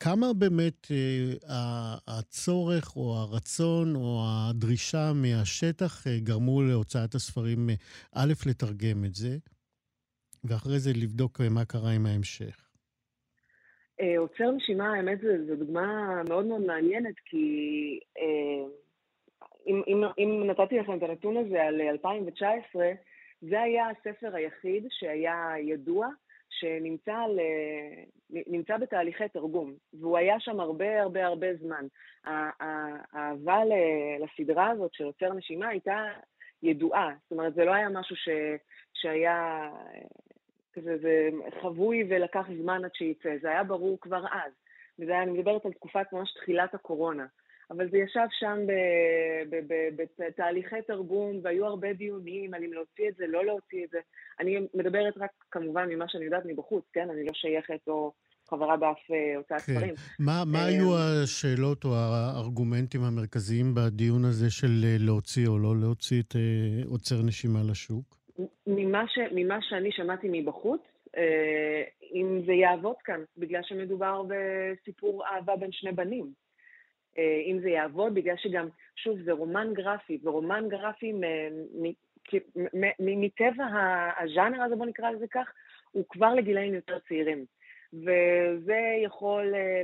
כמה 0.05 0.27
באמת 0.39 0.87
אה, 0.91 1.95
הצורך 2.09 2.97
או 2.97 3.15
הרצון 3.15 3.97
או 3.97 4.21
הדרישה 4.27 5.13
מהשטח 5.23 6.07
אה, 6.07 6.13
גרמו 6.19 6.63
להוצאת 6.63 7.15
הספרים, 7.15 7.71
אה, 7.71 7.75
א', 8.15 8.33
לתרגם 8.49 9.05
את 9.05 9.15
זה, 9.15 9.37
ואחרי 10.45 10.79
זה 10.79 10.91
לבדוק 11.03 11.41
אה, 11.41 11.49
מה 11.49 11.65
קרה 11.65 11.91
עם 11.97 12.07
ההמשך? 12.07 12.71
אה, 14.01 14.19
עוצר 14.19 14.51
נשימה, 14.51 14.95
האמת, 14.95 15.21
זו 15.21 15.57
דוגמה 15.57 16.23
מאוד 16.29 16.47
מאוד 16.47 16.61
מעניינת, 16.61 17.15
כי 17.25 17.47
אה, 18.19 18.65
אם, 19.67 19.83
אם, 19.87 20.05
אם 20.19 20.51
נתתי 20.51 20.79
לכם 20.79 20.99
את 20.99 21.03
הנתון 21.03 21.37
הזה 21.37 21.63
על 21.63 21.81
2019, 21.81 22.91
זה 23.41 23.61
היה 23.61 23.85
הספר 23.91 24.35
היחיד 24.35 24.87
שהיה 24.91 25.55
ידוע 25.59 26.09
שנמצא 26.51 27.15
על, 27.15 27.41
נמצא 28.31 28.77
בתהליכי 28.77 29.29
תרגום, 29.29 29.75
והוא 30.01 30.19
היה 30.19 30.41
שם 30.41 30.61
הרבה 30.61 31.03
הרבה 31.03 31.27
הרבה 31.27 31.55
זמן. 31.55 31.87
האהבה 32.25 33.61
לסדרה 34.21 34.71
הזאת 34.71 34.95
של 34.95 35.05
עוצר 35.05 35.33
נשימה 35.33 35.69
הייתה 35.69 36.07
ידועה, 36.63 37.15
זאת 37.23 37.33
אומרת, 37.33 37.55
זה 37.55 37.65
לא 37.65 37.75
היה 37.75 37.89
משהו 37.89 38.17
ש, 38.17 38.29
שהיה 38.95 39.71
כזה, 40.73 40.99
זה 40.99 41.29
חבוי 41.63 42.05
ולקח 42.09 42.47
זמן 42.63 42.85
עד 42.85 42.95
שייצא, 42.95 43.37
זה 43.43 43.49
היה 43.49 43.65
ברור 43.65 44.01
כבר 44.01 44.25
אז. 44.33 44.53
וזה 44.99 45.13
היה, 45.13 45.23
אני 45.23 45.31
מדברת 45.31 45.67
על 45.67 45.73
תקופת 45.73 46.13
ממש 46.13 46.35
תחילת 46.35 46.75
הקורונה. 46.75 47.27
אבל 47.71 47.91
זה 47.91 47.99
ישב 47.99 48.27
שם 48.31 48.59
בתהליכי 50.19 50.83
תרגום, 50.87 51.41
והיו 51.43 51.67
הרבה 51.67 51.93
דיונים 51.93 52.55
על 52.55 52.65
אם 52.65 52.73
להוציא 52.73 53.09
את 53.09 53.15
זה, 53.17 53.25
לא 53.27 53.45
להוציא 53.45 53.85
את 53.85 53.91
זה. 53.91 53.99
אני 54.41 54.59
מדברת 54.75 55.15
רק 55.17 55.31
כמובן 55.51 55.89
ממה 55.89 56.05
שאני 56.09 56.25
יודעת 56.25 56.43
מבחוץ, 56.47 56.85
כן? 56.93 57.11
אני 57.11 57.25
לא 57.25 57.33
שייכת 57.35 57.89
או 57.89 58.13
חברה 58.51 58.77
באף 58.77 59.11
אה, 59.11 59.37
הוצאת 59.37 59.61
כן. 59.61 59.73
ספרים. 59.73 59.95
מה, 60.19 60.43
מה 60.47 60.65
היו 60.65 60.97
אה, 60.97 61.23
השאלות 61.23 61.85
או 61.85 61.91
הארגומנטים 61.95 63.01
המרכזיים 63.03 63.75
בדיון 63.75 64.25
הזה 64.25 64.51
של 64.51 64.85
אה, 64.85 64.97
להוציא 64.99 65.49
או 65.49 65.59
לא 65.59 65.75
להוציא 65.81 66.23
את 66.23 66.35
עוצר 66.87 67.23
נשימה 67.27 67.61
לשוק? 67.71 68.17
ממה, 68.67 69.05
ש, 69.09 69.19
ממה 69.35 69.59
שאני 69.61 69.93
שמעתי 69.93 70.29
מבחוץ, 70.33 70.81
אם 72.15 72.43
זה 72.47 72.53
יעבוד 72.53 72.97
כאן, 73.05 73.21
בגלל 73.37 73.61
שמדובר 73.63 74.23
בסיפור 74.29 75.25
אהבה 75.27 75.57
בין 75.57 75.73
שני 75.73 75.93
בנים. 75.93 76.33
אה, 77.19 77.43
אם 77.47 77.59
זה 77.63 77.71
יעבוד, 77.71 78.15
בגלל 78.15 78.37
שגם, 78.37 78.69
שוב, 78.97 79.23
זה 79.23 79.33
רומן 79.33 79.71
גרפי, 79.73 80.19
ורומן 80.23 80.69
גרפי 80.69 81.13
מטבע 82.99 83.65
הז'אנר 84.19 84.63
הזה, 84.63 84.77
בוא 84.77 84.87
נקרא 84.87 85.11
לזה 85.11 85.27
כך, 85.31 85.53
הוא 85.91 86.05
כבר 86.09 86.35
לגילאים 86.35 86.75
יותר 86.75 86.99
צעירים. 86.99 87.45
וזה 87.93 88.81
יכול 89.05 89.55
אה, 89.55 89.83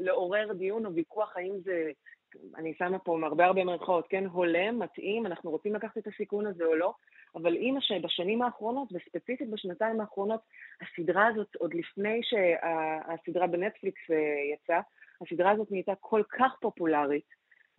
לעורר 0.00 0.52
דיון 0.52 0.86
או 0.86 0.94
ויכוח 0.94 1.36
האם 1.36 1.52
זה, 1.64 1.90
אני 2.56 2.74
שמה 2.78 2.98
פה 2.98 3.18
הרבה 3.22 3.44
הרבה 3.44 3.64
מרכאות, 3.64 4.06
כן, 4.08 4.26
הולם, 4.26 4.78
מתאים, 4.78 5.26
אנחנו 5.26 5.50
רוצים 5.50 5.74
לקחת 5.74 5.98
את 5.98 6.06
הסיכון 6.06 6.46
הזה 6.46 6.64
או 6.64 6.74
לא, 6.74 6.92
אבל 7.34 7.56
אם 7.56 7.74
בשנים 8.02 8.42
האחרונות, 8.42 8.88
וספציפית 8.92 9.50
בשנתיים 9.50 10.00
האחרונות, 10.00 10.40
הסדרה 10.80 11.26
הזאת, 11.26 11.54
עוד 11.54 11.74
לפני 11.74 12.20
שהסדרה 12.22 13.46
בנטפליקס 13.46 14.10
אה, 14.10 14.16
יצאה, 14.54 14.80
הסדרה 15.22 15.50
הזאת 15.50 15.70
נהייתה 15.70 15.92
כל 16.00 16.22
כך 16.38 16.52
פופולרית, 16.60 17.28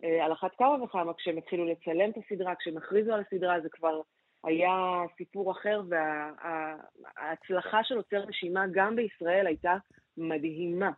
אה, 0.04 0.24
על 0.24 0.32
אחת 0.32 0.50
כמה 0.58 0.84
וכמה 0.84 1.14
כשהם 1.14 1.38
התחילו 1.38 1.64
לצלם 1.64 2.10
את 2.10 2.16
הסדרה, 2.24 2.54
כשהם 2.60 2.76
הכריזו 2.76 3.12
על 3.12 3.22
הסדרה 3.26 3.60
זה 3.60 3.68
כבר 3.72 4.00
היה 4.44 5.02
סיפור 5.16 5.52
אחר, 5.52 5.82
וההצלחה 5.88 7.76
וה, 7.76 7.84
של 7.84 7.96
עוצר 7.96 8.26
נשימה 8.28 8.64
גם 8.74 8.96
בישראל 8.96 9.46
הייתה 9.46 9.76
מדהימה. 10.16 10.90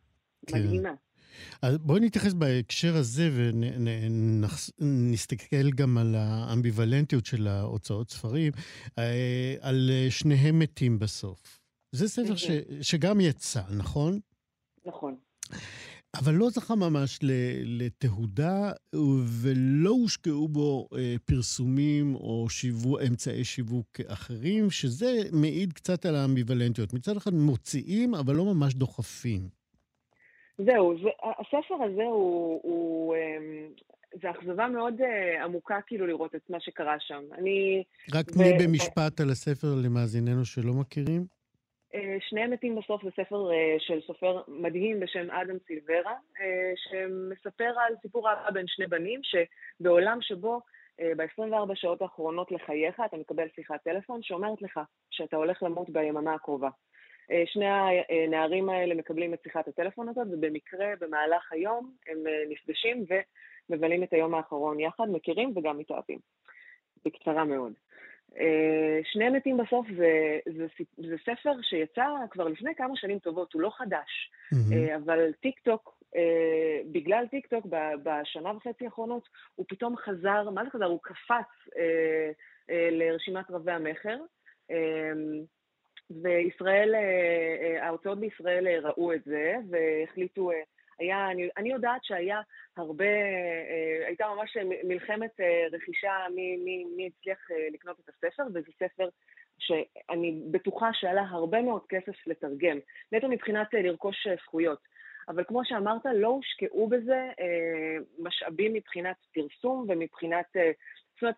כן. 0.46 0.58
מדהימה. 0.58 0.94
אז 1.62 1.78
בואי 1.78 2.00
נתייחס 2.00 2.32
בהקשר 2.32 2.96
הזה 2.96 3.22
ונסתכל 4.80 5.70
גם 5.76 5.98
על 5.98 6.14
האמביוולנטיות 6.14 7.26
של 7.26 7.46
ההוצאות 7.46 8.10
ספרים, 8.10 8.52
אה, 8.98 9.54
על 9.60 9.90
שניהם 10.10 10.58
מתים 10.58 10.98
בסוף. 10.98 11.60
זה 11.92 12.08
ספר 12.08 12.36
ש, 12.36 12.50
שגם 12.82 13.20
יצא, 13.20 13.60
נכון? 13.78 14.18
נכון. 14.86 15.16
אבל 16.18 16.34
לא 16.34 16.50
זכה 16.50 16.74
ממש 16.74 17.18
לתהודה, 17.64 18.72
ולא 19.42 19.90
הושקעו 19.90 20.48
בו 20.48 20.88
אה, 20.96 21.14
פרסומים 21.24 22.14
או 22.14 22.46
שיוו, 22.48 22.98
אמצעי 23.00 23.44
שיווק 23.44 24.00
אחרים, 24.06 24.70
שזה 24.70 25.12
מעיד 25.32 25.72
קצת 25.72 26.06
על 26.06 26.14
האמביוולנטיות. 26.16 26.94
מצד 26.94 27.16
אחד 27.16 27.34
מוציאים, 27.34 28.14
אבל 28.14 28.34
לא 28.34 28.44
ממש 28.44 28.74
דוחפים. 28.74 29.40
זהו, 30.58 30.94
זה, 31.02 31.08
הספר 31.22 31.74
הזה 31.84 32.02
הוא, 32.02 32.60
הוא, 32.62 33.14
אמ, 33.16 33.68
זו 34.22 34.30
אכזבה 34.30 34.68
מאוד 34.68 34.94
uh, 35.00 35.44
עמוקה 35.44 35.78
כאילו 35.86 36.06
לראות 36.06 36.34
את 36.34 36.50
מה 36.50 36.60
שקרה 36.60 36.96
שם. 37.00 37.22
אני... 37.38 37.82
רק 38.14 38.30
תני 38.30 38.50
ו... 38.50 38.64
במשפט 38.64 39.20
על 39.20 39.30
הספר 39.30 39.68
למאזיננו 39.84 40.44
שלא 40.44 40.72
מכירים. 40.72 41.26
Uh, 41.94 41.96
שני 42.28 42.46
מתים 42.46 42.76
בסוף 42.76 43.04
זה 43.04 43.10
ספר 43.10 43.50
uh, 43.50 43.54
של 43.78 44.00
סופר 44.00 44.42
מדהים 44.48 45.00
בשם 45.00 45.30
אדם 45.30 45.56
סילברה, 45.66 46.12
uh, 46.12 46.40
שמספר 46.76 47.72
על 47.86 47.94
סיפור 48.02 48.30
אהבה 48.30 48.50
בין 48.50 48.66
שני 48.66 48.86
בנים, 48.86 49.20
שבעולם 49.22 50.18
שבו 50.20 50.60
uh, 51.00 51.04
ב-24 51.16 51.74
שעות 51.74 52.02
האחרונות 52.02 52.52
לחייך 52.52 53.00
אתה 53.04 53.16
מקבל 53.16 53.48
שיחת 53.54 53.82
טלפון 53.84 54.22
שאומרת 54.22 54.62
לך 54.62 54.80
שאתה 55.10 55.36
הולך 55.36 55.62
למות 55.62 55.90
ביממה 55.90 56.34
הקרובה. 56.34 56.68
אה, 57.30 57.42
שני 57.46 57.66
הנערים 58.08 58.68
האלה 58.68 58.94
מקבלים 58.94 59.34
את 59.34 59.42
שיחת 59.42 59.68
הטלפון 59.68 60.08
הזאת, 60.08 60.26
ובמקרה 60.30 60.86
במהלך 61.00 61.52
היום 61.52 61.92
הם 62.08 62.26
אה, 62.26 62.42
נפגשים 62.48 63.04
ומבלים 63.70 64.02
את 64.02 64.12
היום 64.12 64.34
האחרון 64.34 64.80
יחד, 64.80 65.04
מכירים 65.12 65.52
וגם 65.56 65.78
מתאהבים. 65.78 66.18
בקצרה 67.04 67.44
מאוד. 67.44 67.72
אה, 68.40 69.00
שני 69.04 69.28
מתים 69.28 69.56
בסוף 69.56 69.86
זה, 69.96 70.38
זה, 70.56 70.66
זה 70.96 71.16
ספר 71.22 71.52
שיצא 71.62 72.06
כבר 72.30 72.48
לפני 72.48 72.74
כמה 72.74 72.96
שנים 72.96 73.18
טובות, 73.18 73.52
הוא 73.52 73.62
לא 73.62 73.70
חדש, 73.70 74.30
mm-hmm. 74.54 74.96
אבל 74.96 75.32
טיק 75.32 75.60
טוק, 75.60 75.94
בגלל 76.92 77.26
טיק 77.26 77.46
טוק 77.46 77.66
בשנה 78.02 78.56
וחצי 78.56 78.84
האחרונות, 78.84 79.28
הוא 79.54 79.66
פתאום 79.68 79.96
חזר, 79.96 80.50
מה 80.50 80.64
זה 80.64 80.70
חזר? 80.70 80.84
הוא 80.84 81.00
קפץ 81.02 81.74
לרשימת 82.68 83.50
רבי 83.50 83.72
המכר. 83.72 84.16
וישראל, 86.10 86.94
אה, 86.94 87.00
אה, 87.00 87.86
ההוצאות 87.86 88.20
בישראל 88.20 88.66
אה, 88.66 88.78
ראו 88.80 89.12
את 89.12 89.24
זה 89.24 89.54
והחליטו, 89.70 90.50
היה, 90.98 91.30
אני, 91.30 91.48
אני 91.56 91.72
יודעת 91.72 92.04
שהיה 92.04 92.40
הרבה, 92.76 93.04
הייתה 94.06 94.26
ממש 94.36 94.56
מלחמת 94.84 95.30
רכישה 95.72 96.12
מי, 96.34 96.56
מי, 96.56 96.84
מי 96.96 97.06
הצליח 97.06 97.38
לקנות 97.72 98.00
את 98.00 98.08
הספר, 98.08 98.42
וזה 98.54 98.70
ספר 98.78 99.08
שאני 99.58 100.40
בטוחה 100.50 100.90
שעלה 100.92 101.22
הרבה 101.22 101.62
מאוד 101.62 101.82
כסף 101.88 102.26
לתרגם, 102.26 102.78
נטו 103.12 103.28
מבחינת 103.28 103.74
לרכוש 103.74 104.26
זכויות. 104.42 104.78
אבל 105.28 105.44
כמו 105.44 105.64
שאמרת, 105.64 106.06
לא 106.14 106.28
הושקעו 106.28 106.88
בזה 106.88 107.28
משאבים 108.18 108.72
מבחינת 108.72 109.16
פרסום 109.34 109.86
ומבחינת, 109.88 110.46
זאת 111.14 111.22
אומרת, 111.22 111.36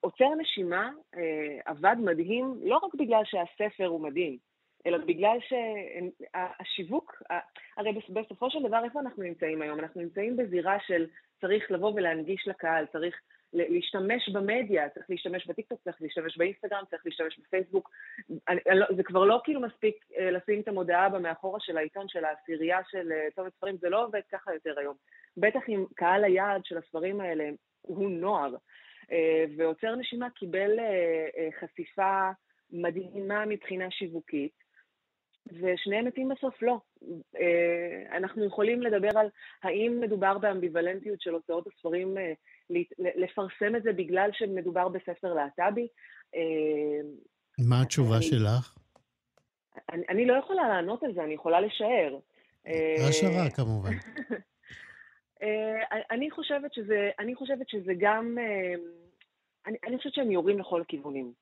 עוצר 0.00 0.34
נשימה 0.38 0.90
אה, 1.16 1.58
עבד 1.64 1.96
מדהים, 1.98 2.54
לא 2.62 2.76
רק 2.76 2.94
בגלל 2.94 3.22
שהספר 3.24 3.86
הוא 3.86 4.00
מדהים, 4.00 4.38
אלא 4.86 4.98
בגלל 4.98 5.38
שהשיווק, 5.40 7.22
הרי 7.76 7.92
בסופו 8.08 8.50
של 8.50 8.62
דבר 8.62 8.84
איפה 8.84 9.00
אנחנו 9.00 9.22
נמצאים 9.22 9.62
היום? 9.62 9.78
אנחנו 9.78 10.00
נמצאים 10.00 10.36
בזירה 10.36 10.78
של 10.86 11.06
צריך 11.40 11.70
לבוא 11.70 11.92
ולהנגיש 11.94 12.48
לקהל, 12.48 12.86
צריך 12.92 13.20
להשתמש 13.54 14.28
במדיה, 14.28 14.88
צריך 14.88 15.10
להשתמש 15.10 15.46
בטיקטוק, 15.46 15.80
צריך 15.84 16.02
להשתמש 16.02 16.38
באינסטגרם, 16.38 16.84
צריך 16.90 17.02
להשתמש 17.06 17.38
בפייסבוק. 17.38 17.90
לא, 18.74 18.86
זה 18.96 19.02
כבר 19.02 19.24
לא 19.24 19.40
כאילו 19.44 19.60
מספיק 19.60 20.04
אה, 20.18 20.30
לשים 20.30 20.60
את 20.60 20.68
המודעה 20.68 21.08
במאחורה 21.08 21.60
של 21.60 21.76
העיתון 21.76 22.08
של 22.08 22.24
העשירייה 22.24 22.78
של 22.90 23.12
צומת 23.34 23.52
אה, 23.52 23.56
ספרים, 23.56 23.76
זה 23.76 23.88
לא 23.88 24.04
עובד 24.04 24.20
ככה 24.32 24.54
יותר 24.54 24.78
היום. 24.78 24.94
בטח 25.36 25.60
אם 25.68 25.84
קהל 25.94 26.24
היעד 26.24 26.64
של 26.64 26.78
הספרים 26.78 27.20
האלה 27.20 27.50
הוא 27.82 28.10
נוער. 28.10 28.54
אה, 29.12 29.44
ועוצר 29.56 29.94
נשימה 29.96 30.30
קיבל 30.30 30.70
חשיפה 31.60 32.30
מדהימה 32.70 33.44
מבחינה 33.46 33.90
שיווקית, 33.90 34.63
ושניהם 35.52 36.04
מתים 36.04 36.28
בסוף 36.28 36.62
לא. 36.62 36.78
אנחנו 38.12 38.44
יכולים 38.44 38.82
לדבר 38.82 39.18
על 39.18 39.26
האם 39.62 39.98
מדובר 40.00 40.38
באמביוולנטיות 40.38 41.20
של 41.20 41.30
הוצאות 41.30 41.66
הספרים 41.66 42.16
לפרסם 42.98 43.76
את 43.76 43.82
זה 43.82 43.92
בגלל 43.92 44.30
שמדובר 44.32 44.88
בספר 44.88 45.34
להט"בי. 45.34 45.88
מה 47.68 47.82
התשובה 47.82 48.16
אני, 48.16 48.22
שלך? 48.22 48.78
אני, 49.92 50.02
אני 50.08 50.26
לא 50.26 50.34
יכולה 50.34 50.68
לענות 50.68 51.02
על 51.02 51.14
זה, 51.14 51.24
אני 51.24 51.34
יכולה 51.34 51.60
לשער. 51.60 52.18
השערה 53.08 53.50
כמובן. 53.50 53.90
אה, 55.44 56.00
אני 56.10 56.30
חושבת 56.30 56.74
שזה, 56.74 57.10
אני 57.18 57.34
חושבת 57.34 57.68
שזה 57.68 57.92
גם, 57.98 58.38
אה, 58.38 58.74
אני, 59.66 59.76
אני 59.86 59.96
חושבת 59.96 60.14
שהם 60.14 60.30
יורים 60.30 60.58
לכל 60.58 60.80
הכיוונים. 60.80 61.32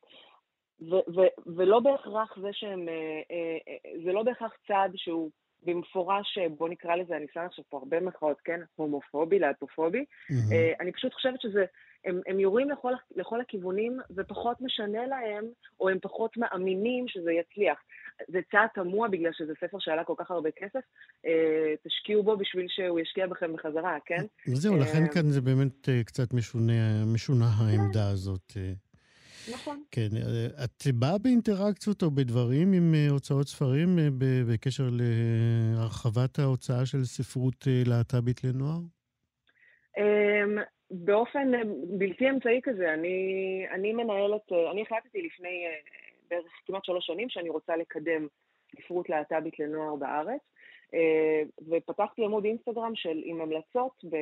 ו, 0.91 0.95
ו, 0.95 1.21
ולא 1.57 1.81
בהכרח 1.81 2.39
זה 2.41 2.49
שהם, 2.53 2.89
אה, 2.89 3.77
זה 4.05 4.13
לא 4.13 4.23
בהכרח 4.23 4.53
צעד 4.69 4.91
שהוא 4.97 5.31
במפורש, 5.63 6.39
בוא 6.59 6.69
נקרא 6.69 6.97
לזה, 6.97 7.17
אני 7.17 7.27
שמה 7.35 7.45
עכשיו 7.45 7.65
פה 7.69 7.79
הרבה 7.79 8.01
מחאות, 8.01 8.37
כן? 8.45 8.61
הומופובי, 8.75 9.39
להטופובי. 9.39 10.05
Mm-hmm. 10.31 10.81
אני 10.81 10.93
פשוט 10.93 11.15
חושבת 11.15 11.41
שזה, 11.41 11.65
הם, 12.05 12.21
הם 12.27 12.41
יורים 12.41 12.71
לכל, 12.71 12.93
לכל 13.17 13.41
הכיוונים, 13.41 13.99
ופחות 14.17 14.61
משנה 14.61 15.07
להם, 15.07 15.45
או 15.81 15.89
הם 15.89 15.99
פחות 16.03 16.37
מאמינים 16.37 17.09
שזה 17.09 17.33
יצליח. 17.33 17.79
זה 18.29 18.39
צעד 18.51 18.69
תמוה 18.75 19.09
בגלל 19.09 19.31
שזה 19.33 19.53
ספר 19.61 19.79
שעלה 19.81 20.05
כל 20.05 20.15
כך 20.17 20.31
הרבה 20.31 20.51
כסף, 20.51 20.81
אה, 21.27 21.75
תשקיעו 21.85 22.23
בו 22.23 22.37
בשביל 22.37 22.67
שהוא 22.69 23.01
ישקיע 23.01 23.27
בכם 23.27 23.53
בחזרה, 23.53 23.99
כן? 24.07 24.25
זהו, 24.47 24.77
לכן 24.77 25.03
אה, 25.03 25.09
כאן 25.09 25.23
זה 25.23 25.41
באמת 25.41 25.89
אה, 25.89 26.05
קצת 26.05 26.35
משונה, 26.35 27.05
משונה 27.15 27.47
העמדה 27.59 28.09
הזאת. 28.09 28.53
נכון. 29.51 29.83
כן, 29.91 30.09
את 30.65 30.95
באה 30.95 31.19
באינטראקציות 31.19 32.03
או 32.03 32.11
בדברים 32.11 32.73
עם 32.73 32.95
הוצאות 33.11 33.47
ספרים 33.49 33.89
בקשר 34.49 34.89
להרחבת 34.93 36.39
ההוצאה 36.39 36.87
של 36.87 37.05
ספרות 37.05 37.67
להט"בית 37.87 38.45
לנוער? 38.45 38.81
אמ, 39.99 40.59
באופן 40.91 41.53
בלתי 41.99 42.31
אמצעי 42.31 42.61
כזה, 42.63 42.95
אני, 42.95 43.17
אני 43.75 43.93
מנהלת, 43.93 44.53
אני 44.73 44.83
החלטתי 44.83 45.23
לפני 45.23 45.65
בערך 46.31 46.53
כמעט 46.67 46.85
שלוש 46.85 47.07
שנים 47.07 47.29
שאני 47.29 47.49
רוצה 47.49 47.77
לקדם 47.77 48.27
ספרות 48.77 49.09
להט"בית 49.09 49.59
לנוער 49.59 49.97
בארץ, 49.97 50.29
אה, 50.31 50.52
ופתחתי 51.69 52.25
עמוד 52.25 52.45
אינסטגרם 52.45 52.95
של, 52.95 53.21
עם 53.25 53.41
המלצות 53.41 54.05
ב, 54.05 54.17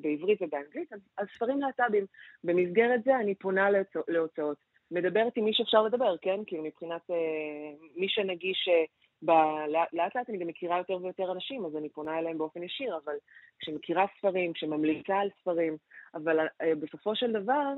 בעברית 0.00 0.42
ובאנגלית 0.42 0.92
על 1.16 1.26
ספרים 1.36 1.60
להט"בים. 1.60 2.06
במסגרת 2.44 3.04
זה 3.04 3.16
אני 3.16 3.34
פונה 3.34 3.68
להוצאות. 4.08 4.56
מדברת 4.90 5.36
עם 5.36 5.44
מי 5.44 5.54
שאפשר 5.54 5.82
לדבר, 5.82 6.16
כן? 6.22 6.40
כאילו 6.46 6.62
מבחינת 6.62 7.10
אה, 7.10 7.16
מי 7.96 8.08
שנגיש... 8.08 8.68
אה, 8.68 8.84
ב- 9.22 9.68
לאט 9.92 10.14
לאט 10.14 10.28
אני 10.28 10.38
גם 10.38 10.46
מכירה 10.46 10.78
יותר 10.78 10.98
ויותר 11.02 11.32
אנשים, 11.32 11.64
אז 11.64 11.76
אני 11.76 11.88
פונה 11.88 12.18
אליהם 12.18 12.38
באופן 12.38 12.62
ישיר, 12.62 12.98
אבל 13.04 13.14
כשמכירה 13.58 14.06
ספרים, 14.18 14.52
כשממליצה 14.52 15.16
על 15.16 15.28
ספרים, 15.40 15.76
אבל 16.14 16.46
בסופו 16.80 17.16
של 17.16 17.32
דבר, 17.32 17.72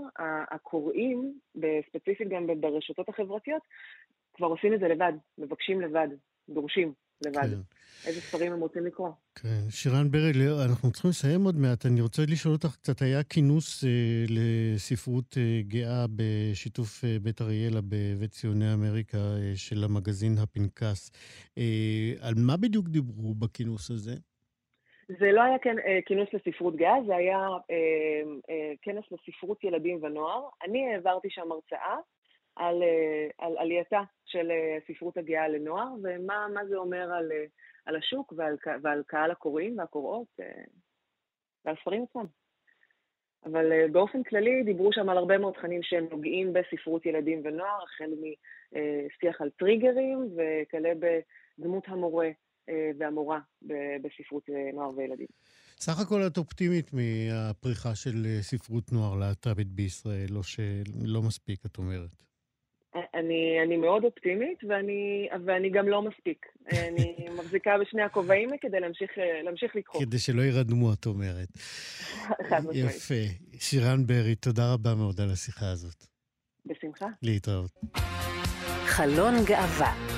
הקוראים, 0.51 1.39
ספציפית 1.89 2.29
גם 2.29 2.47
ברשתות 2.61 3.09
החברתיות, 3.09 3.63
כבר 4.35 4.47
עושים 4.47 4.75
את 4.75 4.81
זה 4.81 4.89
לבד, 4.89 5.13
מבקשים 5.39 5.81
לבד, 5.81 6.09
דורשים. 6.49 6.93
לבד. 7.23 7.51
כן. 7.51 7.77
איזה 8.07 8.21
ספרים 8.21 8.53
הם 8.53 8.61
רוצים 8.61 8.87
לקרוא. 8.87 9.11
כן. 9.35 9.71
שירן 9.71 10.11
ברי, 10.11 10.33
אנחנו 10.65 10.93
צריכים 10.93 11.11
לסיים 11.11 11.45
עוד 11.45 11.57
מעט. 11.57 11.87
אני 11.87 12.01
רוצה 12.01 12.23
לשאול 12.29 12.55
אותך 12.55 12.77
קצת, 12.77 13.03
היה 13.03 13.23
כינוס 13.23 13.85
אה, 13.85 14.25
לספרות 14.29 15.37
אה, 15.37 15.61
גאה 15.63 16.05
בשיתוף 16.17 17.05
אה, 17.05 17.17
בית 17.23 17.41
אריאלה 17.41 17.81
בבית 17.89 18.31
ציוני 18.31 18.73
אמריקה 18.75 19.19
אה, 19.19 19.53
של 19.57 19.85
המגזין 19.85 20.35
הפנקס. 20.43 21.11
אה, 21.59 22.13
על 22.21 22.35
מה 22.37 22.57
בדיוק 22.57 22.89
דיברו 22.89 23.35
בכינוס 23.35 23.91
הזה? 23.91 24.15
זה 25.09 25.33
לא 25.33 25.43
היה 25.43 25.59
כן, 25.59 25.77
אה, 25.87 25.99
כינוס 26.07 26.29
לספרות 26.33 26.77
גאה, 26.77 26.95
זה 27.07 27.17
היה 27.17 27.39
אה, 27.71 28.23
אה, 28.51 28.73
כנס 28.83 29.05
לספרות 29.11 29.65
ילדים 29.65 29.99
ונוער. 30.03 30.49
אני 30.65 30.95
העברתי 30.95 31.29
שם 31.31 31.53
הרצאה 31.53 31.97
על, 32.57 32.83
אה, 32.83 33.47
על 33.47 33.59
עלייתה 33.59 34.01
של 34.27 34.51
אה, 34.51 34.79
ספרות 34.87 35.17
הגאה 35.17 35.49
לנוער, 35.49 35.89
ומה 36.03 36.67
זה 36.69 36.77
אומר 36.77 37.13
על, 37.13 37.33
אה, 37.33 37.45
על 37.87 37.97
השוק 37.97 38.33
ועל, 38.37 38.57
ועל 38.83 39.03
קהל 39.07 39.31
הקוראים 39.31 39.79
והקוראות 39.79 40.27
ועל 41.65 41.75
ספרים 41.81 42.05
עצמם. 42.11 42.27
אבל 43.45 43.89
באופן 43.93 44.23
כללי 44.23 44.63
דיברו 44.63 44.93
שם 44.93 45.09
על 45.09 45.19
הרבה 45.19 45.39
מאוד 45.39 45.55
תכנים 45.55 45.83
שהם 45.83 46.07
נוגעים 46.11 46.53
בספרות 46.53 47.07
ילדים 47.07 47.43
ונוער, 47.45 47.85
החל 47.85 48.11
משיח 48.11 49.41
על 49.41 49.51
טריגרים 49.51 50.29
וכלה 50.37 50.93
בדמות 51.59 51.85
המורה 51.87 52.29
והמורה 52.99 53.41
בספרות 54.03 54.49
נוער 54.75 54.91
וילדים. 54.97 55.27
סך 55.77 56.01
הכל 56.01 56.21
את 56.27 56.39
אופטימית 56.39 56.91
מהפריחה 56.93 57.95
של 57.95 58.27
ספרות 58.41 58.93
נוער 58.93 59.15
להט"בית 59.15 59.69
בישראל, 59.69 60.37
או 60.37 60.43
שלא 60.43 61.23
מספיק, 61.23 61.67
את 61.67 61.79
אומרת? 61.79 62.26
אני, 63.15 63.59
אני 63.67 63.77
מאוד 63.77 64.05
אופטימית, 64.05 64.59
ואני, 64.69 65.29
ואני 65.47 65.71
גם 65.71 65.89
לא 65.89 66.03
מספיק. 66.03 66.47
אני 66.73 67.15
מחזיקה 67.39 67.71
בשני 67.81 68.03
הכובעים 68.03 68.51
כדי 68.61 68.81
להמשיך, 68.81 69.11
להמשיך 69.45 69.77
לקרוא. 69.77 70.03
כדי 70.03 70.19
שלא 70.19 70.43
ירדמו, 70.43 70.93
את 70.93 71.07
אומרת. 71.07 71.49
חד 72.49 72.61
משמעית. 72.67 72.97
יפה. 72.97 73.15
שירן 73.59 74.07
ברי, 74.07 74.35
תודה 74.35 74.73
רבה 74.73 74.95
מאוד 74.95 75.21
על 75.21 75.31
השיחה 75.33 75.71
הזאת. 75.71 76.07
בשמחה. 76.67 77.07
להתראות. 77.23 77.71
חלון 78.87 79.35
גאווה 79.45 80.16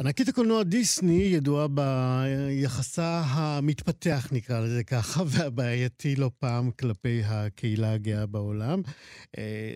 ענקית 0.00 0.28
הקולנוע 0.28 0.62
דיסני 0.62 1.22
ידועה 1.22 1.66
ביחסה 1.68 3.22
המתפתח, 3.26 4.28
נקרא 4.32 4.60
לזה 4.60 4.84
ככה, 4.84 5.22
והבעייתי 5.30 6.16
לא 6.16 6.30
פעם 6.38 6.70
כלפי 6.70 7.22
הקהילה 7.24 7.92
הגאה 7.92 8.26
בעולם. 8.26 8.82
אה, 9.38 9.74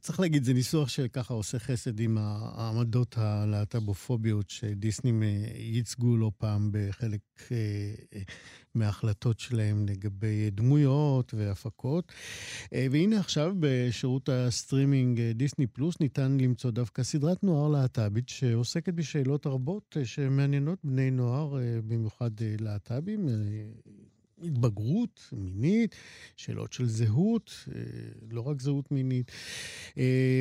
צריך 0.00 0.20
להגיד, 0.20 0.44
זה 0.44 0.54
ניסוח 0.54 0.88
שככה 0.88 1.34
עושה 1.34 1.58
חסד 1.58 2.00
עם 2.00 2.18
העמדות 2.20 3.14
הלהט"בופוביות 3.18 4.50
שדיסני 4.50 5.12
ייצגו 5.56 6.16
לא 6.16 6.30
פעם 6.38 6.70
בחלק 6.72 7.20
אה, 7.52 8.20
מההחלטות 8.74 9.40
שלהם 9.40 9.86
לגבי 9.86 10.50
דמויות 10.50 11.34
והפקות. 11.34 12.12
אה, 12.72 12.86
והנה 12.90 13.20
עכשיו 13.20 13.54
בשירות 13.60 14.28
הסטרימינג 14.28 15.20
אה, 15.20 15.32
דיסני 15.32 15.66
פלוס 15.66 16.00
ניתן 16.00 16.38
למצוא 16.40 16.70
דווקא 16.70 17.02
סדרת 17.02 17.44
נוער 17.44 17.68
להט"בית 17.68 18.28
שעוסקת 18.28 18.94
בשאלות 18.94 19.46
רבות 19.46 19.96
אה, 20.00 20.04
שמעניינות 20.04 20.78
בני 20.84 21.10
נוער, 21.10 21.56
במיוחד 21.86 22.30
להט"בים. 22.60 23.28
התבגרות 24.44 25.28
מינית, 25.32 25.94
שאלות 26.36 26.72
של 26.72 26.86
זהות, 26.86 27.68
לא 28.30 28.40
רק 28.40 28.60
זהות 28.60 28.90
מינית. 28.90 29.32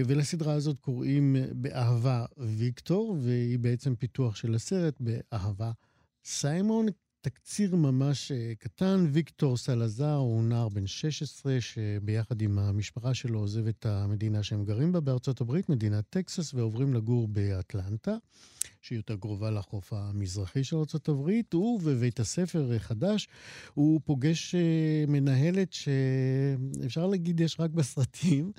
ולסדרה 0.06 0.54
הזאת 0.54 0.80
קוראים 0.80 1.36
באהבה 1.52 2.26
ויקטור, 2.38 3.18
והיא 3.22 3.60
בעצם 3.60 3.96
פיתוח 3.96 4.36
של 4.36 4.56
הסרט 4.56 4.96
באהבה 5.00 5.72
סיימון. 6.26 6.86
תקציר 7.22 7.76
ממש 7.76 8.32
אה, 8.32 8.54
קטן. 8.60 9.06
ויקטור 9.12 9.58
סלזר 9.58 10.16
הוא 10.16 10.44
נער 10.44 10.70
בן 10.70 10.88
16, 10.88 11.62
שביחד 11.62 12.42
עם 12.42 12.60
המשפחה 12.60 13.14
שלו 13.14 13.40
עוזב 13.40 13.68
את 13.68 13.86
המדינה 13.86 14.44
שהם 14.44 14.66
גרים 14.66 14.92
בה 14.92 15.00
בארצות 15.00 15.42
הברית, 15.42 15.70
מדינת 15.70 16.04
טקסס, 16.10 16.54
ועוברים 16.54 16.94
לגור 16.94 17.28
באטלנטה. 17.28 18.16
שהיא 18.82 19.00
יותר 19.00 19.16
קרובה 19.18 19.52
לחוף 19.52 19.94
המזרחי 19.94 20.64
של 20.64 20.76
ארה"ב, 20.76 21.56
ובבית 21.56 22.20
הספר 22.20 22.80
חדש 22.80 23.28
הוא 23.74 24.02
פוגש 24.06 24.56
אה, 24.56 25.06
מנהלת 25.08 25.74
שאפשר 25.74 27.08
להגיד 27.08 27.40
יש 27.40 27.60
רק 27.60 27.72
בסרטים, 27.72 28.52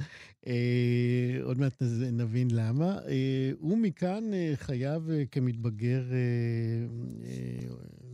אה, 0.46 1.38
עוד 1.42 1.58
מעט 1.58 1.82
נבין 2.12 2.48
למה. 2.50 2.98
אה, 3.08 3.50
הוא 3.58 3.78
מכאן 3.78 4.24
חייו 4.54 5.02
כמתבגר 5.30 6.02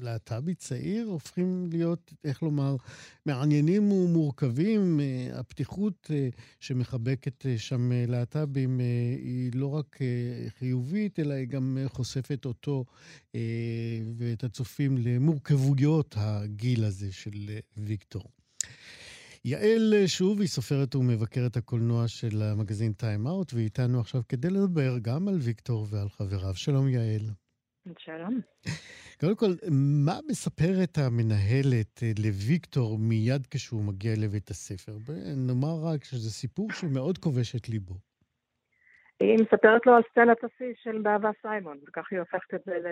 להט"בי 0.01 0.55
צעיר 0.55 1.07
הופכים 1.07 1.69
להיות, 1.73 2.13
איך 2.25 2.43
לומר, 2.43 2.77
מעניינים 3.27 3.93
ומורכבים. 3.93 5.01
הפתיחות 5.33 6.11
שמחבקת 6.61 7.47
שם 7.57 7.91
להט"בים 8.09 8.81
היא 9.19 9.51
לא 9.55 9.75
רק 9.75 9.99
חיובית, 10.59 11.19
אלא 11.19 11.35
היא 11.35 11.47
גם 11.47 11.78
חושפת 11.87 12.45
אותו 12.45 12.85
אה, 13.35 13.41
ואת 14.17 14.45
הצופים 14.45 14.99
למורכבויות 14.99 16.15
הגיל 16.19 16.85
הזה 16.85 17.13
של 17.13 17.47
אה, 17.49 17.59
ויקטור. 17.77 18.25
יעל 19.45 19.95
אה, 19.97 20.09
שוב, 20.09 20.41
היא 20.41 20.49
סופרת 20.49 20.95
ומבקרת 20.95 21.57
הקולנוע 21.57 22.09
של 22.09 22.43
המגזין 22.43 22.93
טיים 22.93 23.27
אאוט, 23.27 23.55
והיא 23.55 23.65
איתנו 23.65 24.01
עכשיו 24.01 24.23
כדי 24.29 24.51
לדבר 24.51 24.99
גם 25.03 25.29
על 25.29 25.39
ויקטור 25.41 25.87
ועל 25.91 26.09
חבריו. 26.09 26.55
שלום 26.55 26.89
יעל. 26.89 27.31
שלום. 27.99 28.41
קודם 29.21 29.37
כל, 29.37 29.55
מה 29.71 30.19
מספרת 30.29 30.99
המנהלת 30.99 32.03
אה, 32.03 32.13
לוויקטור 32.19 32.99
מיד 32.99 33.47
כשהוא 33.47 33.85
מגיע 33.85 34.15
לבית 34.17 34.51
הספר? 34.51 34.99
נאמר 35.37 35.81
רק 35.83 36.05
שזה 36.05 36.31
סיפור 36.31 36.73
שמאוד 36.73 37.19
כובש 37.19 37.57
את 37.57 37.69
ליבו. 37.69 38.08
היא 39.21 39.39
מספרת 39.39 39.87
לו 39.87 39.95
על 39.95 40.03
סצנת 40.11 40.45
השיא 40.45 40.73
של 40.83 40.99
באהבה 41.03 41.31
סיימון, 41.43 41.79
וכך 41.89 42.07
היא 42.11 42.19
הופכת 42.19 42.55
את 42.55 42.61
זה 42.67 42.79
ל... 42.79 42.87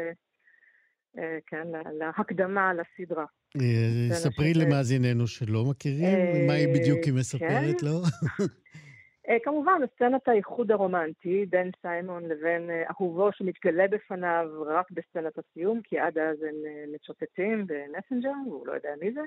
אה, 1.19 1.39
כן, 1.47 1.69
להקדמה 1.99 2.73
לסדרה. 2.75 3.25
אה, 3.61 4.15
ספרי 4.15 4.53
למאזיננו 4.55 5.27
שלא 5.27 5.65
מכירים, 5.71 6.47
מה 6.47 6.53
היא 6.53 6.75
בדיוק 6.75 7.05
היא 7.05 7.15
מספרת 7.15 7.81
כן. 7.81 7.87
לו? 7.87 8.01
כמובן, 9.45 9.81
סצנת 9.95 10.29
האיחוד 10.29 10.71
הרומנטי 10.71 11.47
בין 11.47 11.71
סיימון 11.83 12.25
לבין 12.25 12.71
אהובו 12.91 13.33
שמתגלה 13.33 13.89
בפניו 13.89 14.47
רק 14.67 14.87
בסצנת 14.91 15.39
הסיום, 15.39 15.81
כי 15.85 15.99
עד 15.99 16.19
אז 16.19 16.43
הם 16.43 16.55
מצ'וטטים 16.95 17.67
במסנג'ר, 17.67 18.33
והוא 18.47 18.67
לא 18.67 18.73
יודע 18.73 18.91
מי 19.01 19.13
זה, 19.13 19.21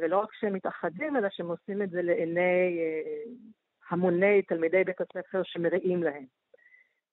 ולא 0.00 0.18
רק 0.18 0.28
שהם 0.40 0.52
מתאחדים, 0.52 1.16
אלא 1.16 1.28
שהם 1.30 1.46
עושים 1.46 1.82
את 1.82 1.90
זה 1.90 2.02
לעיני 2.02 2.78
המוני 3.90 4.42
תלמידי 4.42 4.84
בית 4.84 5.00
הספר 5.00 5.42
שמרעים 5.44 6.02
להם. 6.02 6.24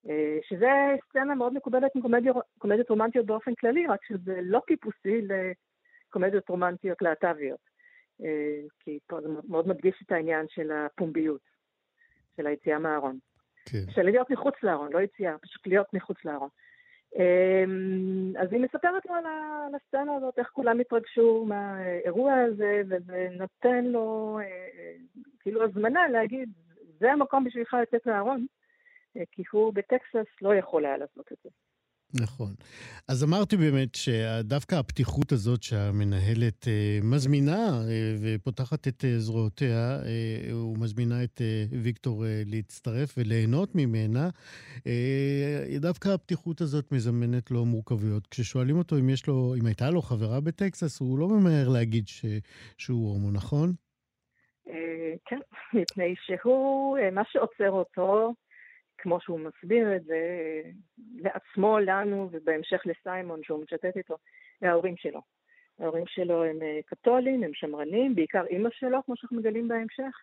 אה, 0.09 0.37
שזה 0.49 0.69
סצנה 1.09 1.35
מאוד 1.35 1.53
מקובלת 1.53 1.95
מקומדיות 1.95 2.89
רומנטיות 2.89 3.25
באופן 3.25 3.55
כללי, 3.55 3.87
רק 3.87 3.99
שזה 4.05 4.39
לא 4.41 4.61
טיפוסי 4.67 5.21
לקומדיות 5.21 6.49
רומנטיות 6.49 7.01
להט"ביות. 7.01 7.59
אה, 8.23 8.67
כי 8.79 8.99
פה 9.07 9.21
זה 9.21 9.27
מאוד 9.49 9.67
מדגיש 9.67 10.03
את 10.05 10.11
העניין 10.11 10.45
של 10.49 10.71
הפומביות, 10.71 11.41
של 12.37 12.47
היציאה 12.47 12.79
מהארון. 12.79 13.19
כן. 13.65 13.91
של 13.91 14.01
להיות 14.01 14.29
מחוץ 14.29 14.53
לארון, 14.63 14.93
לא 14.93 15.01
יציאה, 15.01 15.37
פשוט 15.37 15.67
להיות 15.67 15.87
מחוץ 15.93 16.25
לארון. 16.25 16.49
אה, 17.19 17.63
אז 18.41 18.53
היא 18.53 18.61
מספרת 18.61 19.05
לו 19.05 19.15
על 19.15 19.75
הסצנה 19.75 20.15
הזאת, 20.15 20.39
איך 20.39 20.47
כולם 20.47 20.79
התרגשו 20.79 21.45
מהאירוע 21.45 22.33
הזה, 22.33 22.81
וזה 22.89 23.27
נותן 23.31 23.85
לו 23.85 24.39
כאילו 25.39 25.63
הזמנה 25.63 26.07
להגיד, 26.07 26.49
זה 26.99 27.11
המקום 27.11 27.43
בשבילך 27.43 27.77
לצאת 27.81 28.05
מהארון, 28.05 28.45
אה, 29.17 29.23
כי 29.31 29.43
הוא 29.51 29.73
בטקסס 29.73 30.41
לא 30.41 30.55
יכול 30.55 30.85
היה 30.85 30.97
לעשות 30.97 31.31
את 31.31 31.37
זה. 31.43 31.49
נכון. 32.13 32.53
אז 33.07 33.23
אמרתי 33.23 33.57
באמת 33.57 33.95
שדווקא 33.95 34.75
הפתיחות 34.75 35.31
הזאת 35.31 35.63
שהמנהלת 35.63 36.67
אה, 36.67 36.99
מזמינה 37.03 37.81
אה, 37.89 38.15
ופותחת 38.21 38.87
את 38.87 39.05
אה, 39.05 39.19
זרועותיה, 39.19 39.99
ומזמינה 40.53 41.23
את 41.23 41.41
ויקטור 41.83 42.23
להצטרף 42.45 43.13
וליהנות 43.17 43.75
ממנה, 43.75 44.29
דווקא 45.79 46.09
הפתיחות 46.09 46.61
הזאת 46.61 46.91
מזמנת 46.91 47.51
לו 47.51 47.65
מורכבויות. 47.65 48.27
כששואלים 48.27 48.77
אותו 48.77 48.97
אם 48.97 49.09
יש 49.09 49.27
לו, 49.27 49.55
אם 49.59 49.65
הייתה 49.65 49.89
לו 49.89 50.01
חברה 50.01 50.39
בטקסס, 50.39 50.99
הוא 50.99 51.19
לא 51.19 51.27
ממהר 51.27 51.69
להגיד 51.69 52.07
ש, 52.07 52.25
שהוא 52.77 53.13
הומו, 53.13 53.31
נכון? 53.31 53.73
כן, 55.25 55.39
מפני 55.73 56.15
שהוא, 56.25 56.97
מה 57.11 57.21
שעוצר 57.31 57.71
אותו, 57.71 58.33
כמו 59.01 59.19
שהוא 59.21 59.39
מסביר 59.39 59.95
את 59.95 60.03
זה, 60.03 60.13
אה, 60.13 60.69
לעצמו, 61.15 61.79
לנו, 61.79 62.29
ובהמשך 62.31 62.81
לסיימון, 62.85 63.43
שהוא 63.43 63.61
מצ'טט 63.61 63.97
איתו, 63.97 64.15
ההורים 64.61 64.97
שלו. 64.97 65.21
ההורים 65.79 66.07
שלו 66.07 66.43
הם 66.43 66.59
קתולים, 66.85 67.43
הם 67.43 67.51
שמרנים, 67.53 68.15
בעיקר 68.15 68.45
אימא 68.45 68.69
שלו, 68.71 69.03
כמו 69.05 69.17
שאנחנו 69.17 69.37
מגלים 69.37 69.67
בהמשך. 69.67 70.21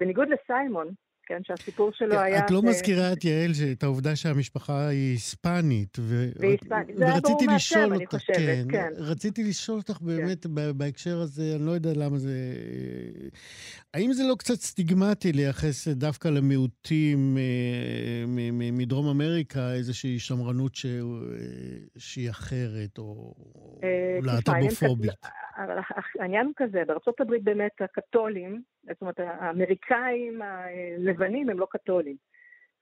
בניגוד 0.00 0.28
לסיימון, 0.28 0.88
כן, 1.32 1.44
שהסיפור 1.44 1.90
שלו 1.92 2.20
היה... 2.20 2.38
את 2.38 2.50
לא 2.50 2.62
מזכירה 2.62 3.12
את 3.12 3.24
יעל, 3.24 3.50
את 3.72 3.82
העובדה 3.82 4.16
שהמשפחה 4.16 4.88
היא 4.88 5.12
היספנית. 5.12 5.96
ו... 6.00 6.28
והיספנית, 6.36 6.96
זה 6.96 7.04
היה 7.04 7.20
ברור 7.20 7.44
מהשם, 7.46 7.92
אני 7.92 8.06
חושבת, 8.06 8.36
כן. 8.36 8.64
כן. 8.70 8.88
רציתי 8.96 9.44
לשאול 9.44 9.78
אותך 9.78 9.92
כן. 9.92 10.06
באמת 10.06 10.46
כן. 10.46 10.78
בהקשר 10.78 11.20
הזה, 11.20 11.52
אני 11.56 11.66
לא 11.66 11.70
יודע 11.70 11.90
למה 11.96 12.18
זה... 12.18 12.34
האם 13.94 14.12
זה 14.12 14.22
לא 14.28 14.34
קצת 14.34 14.54
סטיגמטי 14.54 15.32
לייחס 15.32 15.88
דווקא 15.88 16.28
למיעוטים 16.28 17.38
אה, 17.38 18.24
מדרום 18.72 19.06
אמריקה 19.06 19.72
איזושהי 19.72 20.18
שמרנות. 20.18 20.72
שהיא 21.96 22.30
אחרת, 22.30 22.98
או 22.98 23.34
אה, 23.84 24.18
להט"בופובית? 24.22 25.26
העניין 26.20 26.46
הוא 26.46 26.52
כזה, 26.56 26.82
בארצות 26.86 27.20
הברית 27.20 27.44
באמת 27.44 27.72
הקתולים, 27.80 28.62
זאת 28.82 29.00
אומרת, 29.00 29.20
האמריקאים 29.20 30.42
הלבנים 30.42 31.50
הם 31.50 31.58
לא 31.58 31.66
קתולים. 31.70 32.16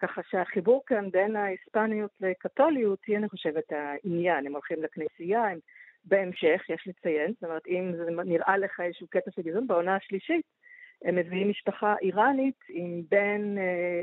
ככה 0.03 0.21
שהחיבור 0.31 0.83
כאן 0.87 1.11
בין 1.11 1.37
ההיספניות 1.37 2.11
לקתוליות 2.21 2.99
היא, 3.07 3.17
אני 3.17 3.29
חושבת, 3.29 3.65
העניין. 3.73 4.47
הם 4.47 4.53
הולכים 4.53 4.83
לכנסייה, 4.83 5.49
הם 5.49 5.59
בהמשך, 6.05 6.63
יש 6.69 6.89
לציין, 6.89 7.33
זאת 7.33 7.45
אומרת, 7.45 7.67
אם 7.67 7.93
זה 7.97 8.11
נראה 8.25 8.57
לך 8.57 8.81
איזשהו 8.81 9.07
קטע 9.11 9.31
של 9.31 9.43
גזעון, 9.43 9.67
בעונה 9.67 9.97
השלישית 9.97 10.45
הם 11.05 11.17
מביאים 11.17 11.51
משפחה 11.51 11.95
איראנית 12.03 12.59
עם 12.69 13.03
בן 13.11 13.59
אה, 13.59 14.03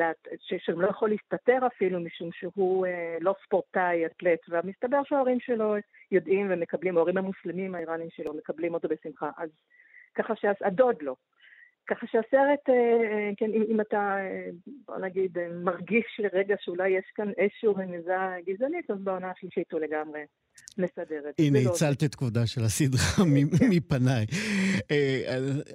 אה, 0.00 0.12
שהם 0.58 0.80
לא 0.80 0.88
יכול 0.88 1.10
להסתתר 1.10 1.66
אפילו, 1.66 2.00
משום 2.00 2.32
שהוא 2.32 2.86
אה, 2.86 3.16
לא 3.20 3.34
ספורטאי, 3.44 4.06
אתלט, 4.06 4.40
ומסתבר 4.48 5.00
שההורים 5.04 5.40
שלו 5.40 5.74
יודעים 6.10 6.46
ומקבלים, 6.50 6.96
ההורים 6.96 7.18
המוסלמים 7.18 7.74
האיראנים 7.74 8.08
שלו 8.10 8.34
מקבלים 8.34 8.74
אותו 8.74 8.88
בשמחה. 8.88 9.30
אז 9.36 9.50
ככה 10.14 10.34
שהדוד 10.36 10.96
לא. 11.00 11.14
ככה 11.90 12.06
שהסרט, 12.06 12.68
אה, 12.68 13.30
כן, 13.36 13.50
אם, 13.54 13.62
אם 13.70 13.80
אתה, 13.80 14.16
בוא 14.86 14.98
נגיד, 14.98 15.38
מרגיש 15.64 16.06
לרגע 16.18 16.54
שאולי 16.60 16.88
יש 16.88 17.04
כאן 17.14 17.28
איזושהי 17.38 17.68
רמיזה 17.68 18.16
גזענית, 18.46 18.90
אז 18.90 18.96
בעונה 19.00 19.30
השלישית 19.30 19.72
הוא 19.72 19.80
לגמרי 19.80 20.20
מסדר 20.78 21.18
את 21.18 21.34
זה. 21.38 21.44
הנה, 21.44 21.58
לא 21.64 21.70
הצלת 21.70 22.04
את 22.04 22.14
כבודה 22.14 22.46
של 22.46 22.60
הסדרה 22.60 23.00
כן. 23.58 23.68
מפניי. 23.70 24.26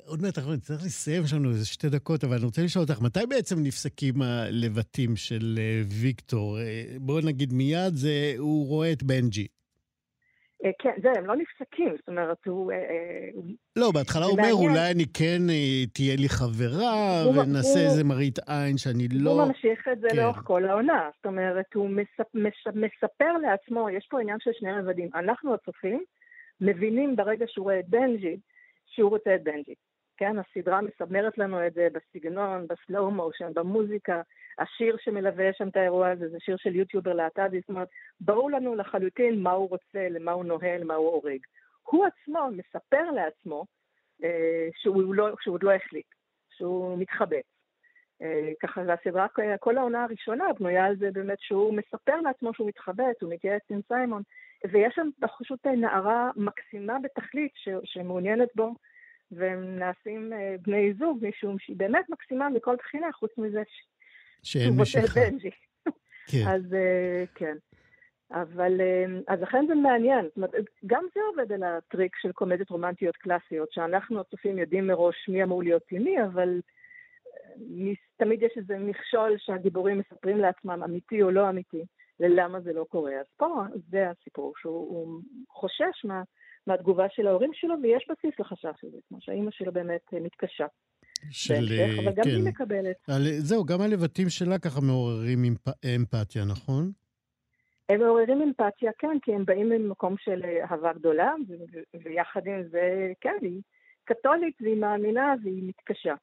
עוד 0.06 0.21
מעט 0.21 0.38
אנחנו 0.38 0.54
נצטרך 0.54 0.84
לסיים, 0.86 1.24
יש 1.24 1.34
לנו 1.34 1.50
איזה 1.50 1.65
שתי 1.65 1.89
דקות, 1.89 2.24
אבל 2.24 2.36
אני 2.36 2.45
רוצה 2.45 2.62
לשאול 2.62 2.86
אותך, 2.89 3.02
מתי 3.02 3.26
בעצם 3.30 3.56
נפסקים 3.63 4.21
הלבטים 4.21 5.15
של 5.15 5.60
ויקטור? 6.02 6.58
בואו 7.00 7.26
נגיד 7.26 7.54
מיד, 7.54 7.93
הוא 8.38 8.67
רואה 8.67 8.91
את 8.91 9.04
בנג'י. 9.04 9.48
אה, 10.65 10.71
כן, 10.80 10.91
זה, 11.01 11.10
הם 11.17 11.25
לא 11.25 11.36
נפסקים, 11.36 11.95
זאת 11.97 12.08
אומרת, 12.08 12.38
הוא... 12.45 12.71
אה, 12.71 12.78
אה, 12.78 13.30
לא, 13.75 13.91
בהתחלה 13.91 14.25
הוא 14.25 14.32
אומר, 14.32 14.54
אולי 14.54 14.91
אני 14.91 15.06
כן, 15.13 15.41
תהיה 15.93 16.15
לי 16.15 16.30
חברה, 16.30 17.23
ונעשה 17.30 17.80
איזה 17.80 18.04
מראית 18.04 18.39
עין 18.47 18.78
שאני 18.78 19.08
לא... 19.12 19.32
הוא 19.32 19.47
ממשיך 19.47 19.88
את 19.91 19.99
זה 19.99 20.08
כן. 20.10 20.17
לאורך 20.17 20.41
כל 20.43 20.65
העונה. 20.65 21.10
זאת 21.15 21.25
אומרת, 21.25 21.73
הוא 21.73 21.89
מספר 22.73 23.32
לעצמו, 23.41 23.89
יש 23.89 24.08
פה 24.10 24.21
עניין 24.21 24.38
של 24.39 24.51
שני 24.54 24.71
רבדים. 24.71 25.10
אנחנו 25.15 25.54
הצופים 25.54 26.04
מבינים 26.62 27.15
ברגע 27.15 27.45
שהוא 27.47 27.63
רואה 27.63 27.80
את 27.80 27.89
בנג'י, 27.89 28.38
שהוא 28.86 29.10
רוצה 29.10 29.36
את 29.36 29.43
בנג'י. 29.43 29.75
כן, 30.17 30.36
הסדרה 30.39 30.82
מסמנת 30.82 31.38
לנו 31.38 31.67
את 31.67 31.73
זה 31.73 31.88
בסגנון, 31.93 32.67
ב 32.68 32.76
slow 32.76 33.12
motion, 33.12 33.52
במוזיקה. 33.54 34.21
השיר 34.60 34.97
שמלווה 34.99 35.54
שם 35.54 35.67
את 35.67 35.75
האירוע 35.75 36.10
הזה 36.10 36.30
זה 36.30 36.38
שיר 36.39 36.58
של 36.58 36.75
יוטיובר 36.75 37.13
להט"בי, 37.13 37.60
זאת 37.60 37.69
אומרת, 37.69 37.88
ברור 38.19 38.51
לנו 38.51 38.75
לחלוטין 38.75 39.43
מה 39.43 39.51
הוא 39.51 39.69
רוצה, 39.69 40.10
למה 40.10 40.32
הוא 40.32 40.45
נוהל, 40.45 40.84
מה 40.84 40.93
הוא 40.93 41.12
הורג. 41.12 41.39
הוא 41.84 42.06
עצמו 42.06 42.49
מספר 42.51 43.12
לעצמו 43.12 43.65
אה, 44.23 44.67
שהוא, 44.75 45.15
לא, 45.15 45.30
שהוא 45.41 45.54
עוד 45.54 45.63
לא 45.63 45.71
החליט, 45.73 46.06
שהוא 46.49 46.97
מתחבט. 46.97 47.43
אה, 48.21 48.51
ככה, 48.62 48.82
והסדרה, 48.88 49.28
כל 49.60 49.78
העונה 49.78 50.04
הראשונה 50.04 50.45
בנויה 50.60 50.86
על 50.86 50.95
זה 50.95 51.12
באמת 51.12 51.39
שהוא 51.39 51.73
מספר 51.73 52.21
לעצמו 52.21 52.54
שהוא 52.54 52.67
מתחבט, 52.67 53.21
הוא 53.21 53.34
מתייעץ 53.34 53.62
עם 53.69 53.80
סיימון, 53.88 54.21
ויש 54.71 54.93
שם 54.95 55.10
פשוט 55.39 55.67
נערה 55.67 56.32
מקסימה 56.36 56.97
בתכלית 57.04 57.51
ש, 57.56 57.69
שמעוניינת 57.84 58.49
בו, 58.56 58.73
והם 59.32 59.80
נעשים 59.80 60.34
אה, 60.34 60.56
בני 60.62 60.94
זוג, 60.94 61.26
משום 61.28 61.60
שהיא 61.60 61.78
באמת 61.78 62.10
מקסימה 62.10 62.50
מכל 62.50 62.76
בחינה, 62.76 63.12
חוץ 63.12 63.32
מזה 63.38 63.64
שאין 64.44 64.82
משיכה. 64.82 65.22
כן. 66.32 66.48
אז 66.48 66.74
אה, 66.74 67.24
כן. 67.36 67.56
אבל, 68.32 68.82
אה, 68.82 69.06
אז 69.28 69.42
לכן 69.42 69.66
זה 69.68 69.76
מעניין. 69.76 70.26
זאת 70.26 70.36
אומרת, 70.36 70.52
גם 70.86 71.06
זה 71.16 71.20
עובד 71.32 71.52
על 71.52 71.64
הטריק 71.64 72.16
של 72.22 72.32
קומדיות 72.32 72.70
רומנטיות 72.70 73.18
קלאסיות, 73.18 73.72
שאנחנו 73.72 74.20
הצופים 74.20 74.58
יודעים 74.58 74.88
מראש 74.88 75.16
מי 75.30 75.44
אמור 75.44 75.64
להיות 75.64 75.84
עם 75.92 76.04
מי, 76.04 76.24
אבל 76.24 76.60
תמיד 78.18 78.44
יש 78.44 78.52
איזה 78.58 78.78
מכשול 78.78 79.36
שהגיבורים 79.38 80.00
מספרים 80.00 80.38
לעצמם, 80.38 80.84
אמיתי 80.84 81.22
או 81.22 81.32
לא 81.32 81.50
אמיתי, 81.50 81.86
ללמה 82.20 82.62
זה 82.62 82.74
לא 82.74 82.86
קורה. 82.90 83.14
אז 83.14 83.26
פה 83.38 83.64
זה 83.90 84.10
הסיפור, 84.10 84.54
שהוא 84.58 85.22
חושש 85.50 86.06
מה, 86.06 86.24
מהתגובה 86.67 87.06
של 87.10 87.28
ההורים 87.28 87.51
שלו, 87.54 87.75
ויש 87.84 88.08
בסיס 88.10 88.39
לחשש 88.39 88.84
הזה, 88.84 88.97
כמו 89.08 89.17
שהאימא 89.21 89.51
שלו 89.51 89.71
באמת 89.73 90.13
מתקשה. 90.13 90.65
של... 91.32 91.54
בהמשך, 91.54 91.99
אבל 91.99 92.12
גם 92.12 92.23
כן. 92.23 92.30
היא 92.30 92.43
מקבלת. 92.43 92.95
על, 93.10 93.21
זהו, 93.38 93.65
גם 93.65 93.82
הלבטים 93.82 94.30
שלה 94.30 94.60
ככה 94.60 94.82
מעוררים 94.82 95.43
אמפ... 95.43 95.67
אמפתיה, 95.95 96.45
נכון? 96.45 96.91
הם 97.89 97.99
מעוררים 97.99 98.41
אמפתיה, 98.41 98.91
כן, 98.97 99.17
כי 99.21 99.34
הם 99.34 99.45
באים 99.45 99.69
ממקום 99.69 100.15
של 100.17 100.41
אהבה 100.71 100.93
גדולה, 100.93 101.34
ו- 101.47 101.99
ויחד 102.04 102.47
עם 102.47 102.63
זה, 102.71 103.12
כן, 103.21 103.38
היא 103.41 103.62
קתולית 104.04 104.62
והיא 104.62 104.78
מאמינה 104.78 105.34
והיא 105.43 105.63
מתקשה. 105.67 106.13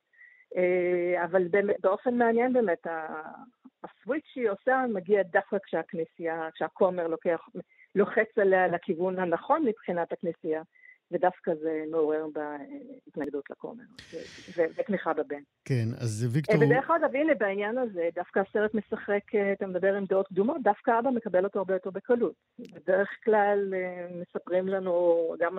אה, 0.57 1.25
אבל 1.25 1.43
באופן 1.83 2.15
מעניין 2.15 2.53
באמת, 2.53 2.87
הסוויץ' 3.85 4.25
שהיא 4.33 4.51
עושה 4.51 4.85
מגיע 4.95 5.23
דווקא 5.23 5.57
כשהכנסייה, 5.65 6.49
כשהכומר 6.55 7.07
לוקח, 7.07 7.41
לוחץ 7.95 8.39
עליה 8.41 8.69
לכיוון 8.69 9.19
הנכון 9.19 9.65
מבחינת 9.65 10.13
הכנסייה. 10.13 10.63
ודווקא 11.13 11.55
זה 11.55 11.85
מעורר 11.91 12.27
בהתנגדות 12.33 13.51
לכומר, 13.51 13.85
ותמיכה 14.57 15.13
בבן. 15.13 15.43
כן, 15.65 15.89
אז 16.01 16.29
ויקטור... 16.33 16.57
ודרך 16.61 16.91
אגב, 16.91 17.17
הנה, 17.17 17.35
בעניין 17.35 17.79
הזה, 17.79 18.09
דווקא 18.15 18.41
הסרט 18.41 18.75
משחק, 18.75 19.35
אה, 19.35 19.53
אתה 19.53 19.67
מדבר 19.67 19.95
עם 19.95 20.05
דעות 20.05 20.29
קדומות, 20.29 20.63
דווקא 20.63 20.99
אבא 20.99 21.11
מקבל 21.11 21.45
אותו 21.45 21.59
הרבה 21.59 21.75
יותר 21.75 21.91
בקלות. 21.91 22.35
בדרך 22.59 23.09
כלל 23.25 23.75
אה, 23.75 24.07
מספרים 24.21 24.69
לנו, 24.69 25.35
גם 25.39 25.59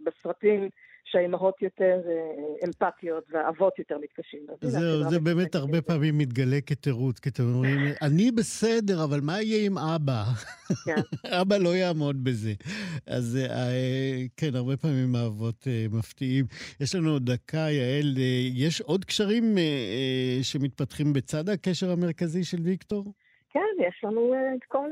בסרטים, 0.00 0.68
שהאימהות 1.04 1.62
יותר 1.62 2.00
אה, 2.08 2.66
אמפתיות 2.66 3.24
והאבות 3.30 3.78
יותר 3.78 3.98
מתקשים. 3.98 4.40
זהו, 4.60 5.10
זה 5.10 5.20
באמת 5.20 5.54
הרבה 5.54 5.82
פעמים 5.82 6.18
מתגלה 6.18 6.60
כתירוץ, 6.66 7.18
כי 7.18 7.28
אתם 7.28 7.42
אומרים, 7.42 7.78
אני 8.02 8.30
בסדר, 8.30 9.04
אבל 9.04 9.20
מה 9.22 9.42
יהיה 9.42 9.66
עם 9.66 9.78
אבא? 9.78 10.22
כן. 10.84 11.00
אבא 11.40 11.56
לא 11.56 11.68
יעמוד 11.68 12.24
בזה. 12.24 12.52
אז 13.06 13.38
אה, 13.50 14.22
כן, 14.36 14.54
הרבה 14.54 14.76
פעמים 14.76 15.14
האבות 15.14 15.66
אה, 15.66 15.86
מפתיעים. 15.98 16.44
יש 16.80 16.94
לנו 16.94 17.10
עוד 17.10 17.30
דקה, 17.30 17.66
יעל, 17.70 18.14
יש 18.54 18.80
עוד 18.80 19.04
קשרים 19.04 19.44
שמתפתחים 20.42 21.12
בצד 21.12 21.48
הקשר 21.48 21.90
המרכזי 21.90 22.44
של 22.44 22.58
ויקטור? 22.64 23.04
כן, 23.50 23.82
יש 23.88 24.04
לנו 24.04 24.34
את 24.56 24.64
כל, 24.68 24.88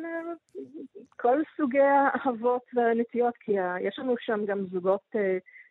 כל 1.16 1.38
סוגי 1.56 1.78
האהבות 1.78 2.62
והנטיות, 2.74 3.34
כי 3.40 3.52
יש 3.80 3.98
לנו 3.98 4.14
שם 4.18 4.40
גם 4.46 4.66
זוגות 4.72 5.14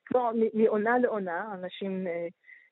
כמו 0.10 0.32
מעונה 0.54 0.98
לעונה, 0.98 1.54
אנשים, 1.54 2.08
אה, 2.08 2.28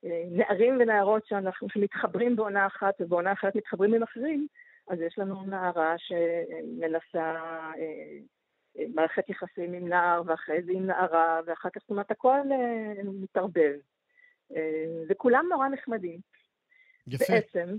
אה, 0.05 0.23
נערים 0.31 0.77
ונערות 0.79 1.25
שאנחנו, 1.25 1.69
שמתחברים 1.69 2.35
בעונה 2.35 2.67
אחת 2.67 2.93
ובעונה 2.99 3.31
אחרת 3.31 3.55
מתחברים 3.55 3.93
עם 3.93 4.03
אחרים, 4.03 4.47
אז 4.89 5.01
יש 5.01 5.19
לנו 5.19 5.43
נערה 5.43 5.95
שמנסה 5.97 7.35
אה, 7.77 8.85
מערכת 8.95 9.29
יחסים 9.29 9.73
עם 9.73 9.87
נער, 9.87 10.21
ואחרי 10.25 10.63
זה 10.63 10.71
עם 10.71 10.85
נערה, 10.85 11.41
ואחר 11.45 11.69
כך, 11.69 11.81
זאת 11.81 11.89
אומרת, 11.89 12.11
הכל 12.11 12.39
מתערבב. 13.03 13.73
וכולם 15.09 15.45
נורא 15.49 15.67
נחמדים. 15.67 16.19
יפה. 17.07 17.33
בעצם. 17.33 17.77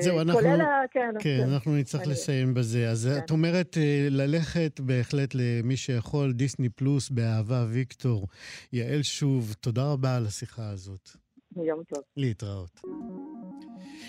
זהו, 0.00 0.20
אנחנו... 0.20 0.40
כולל 0.40 0.60
ה... 0.60 0.82
כן, 0.90 1.10
כן, 1.18 1.40
אנחנו 1.52 1.76
נצטרך 1.76 2.02
אני... 2.02 2.10
לסיים 2.10 2.54
בזה. 2.54 2.90
אז 2.90 3.08
כן. 3.12 3.18
את 3.24 3.30
אומרת 3.30 3.78
אה, 3.78 4.06
ללכת 4.10 4.80
בהחלט 4.80 5.34
למי 5.34 5.76
שיכול, 5.76 6.32
דיסני 6.32 6.68
פלוס, 6.68 7.10
באהבה, 7.10 7.66
ויקטור. 7.68 8.28
יעל 8.72 9.02
שוב, 9.02 9.54
תודה 9.60 9.92
רבה 9.92 10.16
על 10.16 10.26
השיחה 10.26 10.70
הזאת. 10.70 11.10
יום 11.56 11.82
טוב. 11.88 12.02
להתראות. 12.16 12.80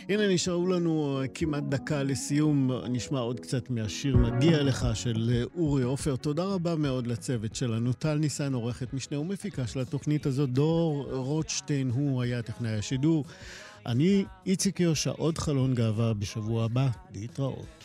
הנה, 0.10 0.28
נשארו 0.28 0.68
לנו 0.68 1.22
אה, 1.22 1.28
כמעט 1.28 1.64
דקה 1.64 2.04
לסיום. 2.04 2.72
נשמע 2.90 3.20
עוד 3.20 3.40
קצת 3.40 3.70
מהשיר 3.70 4.18
"מגיע 4.18 4.64
לך" 4.64 4.88
של 4.94 5.32
אה, 5.34 5.44
אורי 5.56 5.84
עופר. 5.84 6.16
תודה 6.16 6.44
רבה 6.44 6.76
מאוד 6.76 7.08
לצוות 7.08 7.56
שלנו. 7.56 7.94
טל 7.94 8.18
ניסן, 8.18 8.54
עורכת 8.54 8.94
משנה 8.94 9.20
ומפיקה 9.20 9.68
של 9.68 9.80
התוכנית 9.80 10.26
הזאת. 10.26 10.50
דור 10.50 11.12
רוטשטיין, 11.12 11.90
הוא 11.90 12.22
היה 12.22 12.42
טכנאי 12.42 12.72
השידור. 12.72 13.26
אני 13.86 14.26
איציק 14.46 14.80
יושע, 14.80 15.12
עוד 15.12 15.38
חלון 15.38 15.74
גאווה 15.74 16.14
בשבוע 16.14 16.66
הבא, 16.66 16.88
להתראות. 17.14 17.84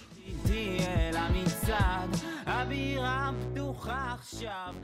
הבירה 2.46 3.30
פתוחה 3.52 4.14
עכשיו 4.18 4.74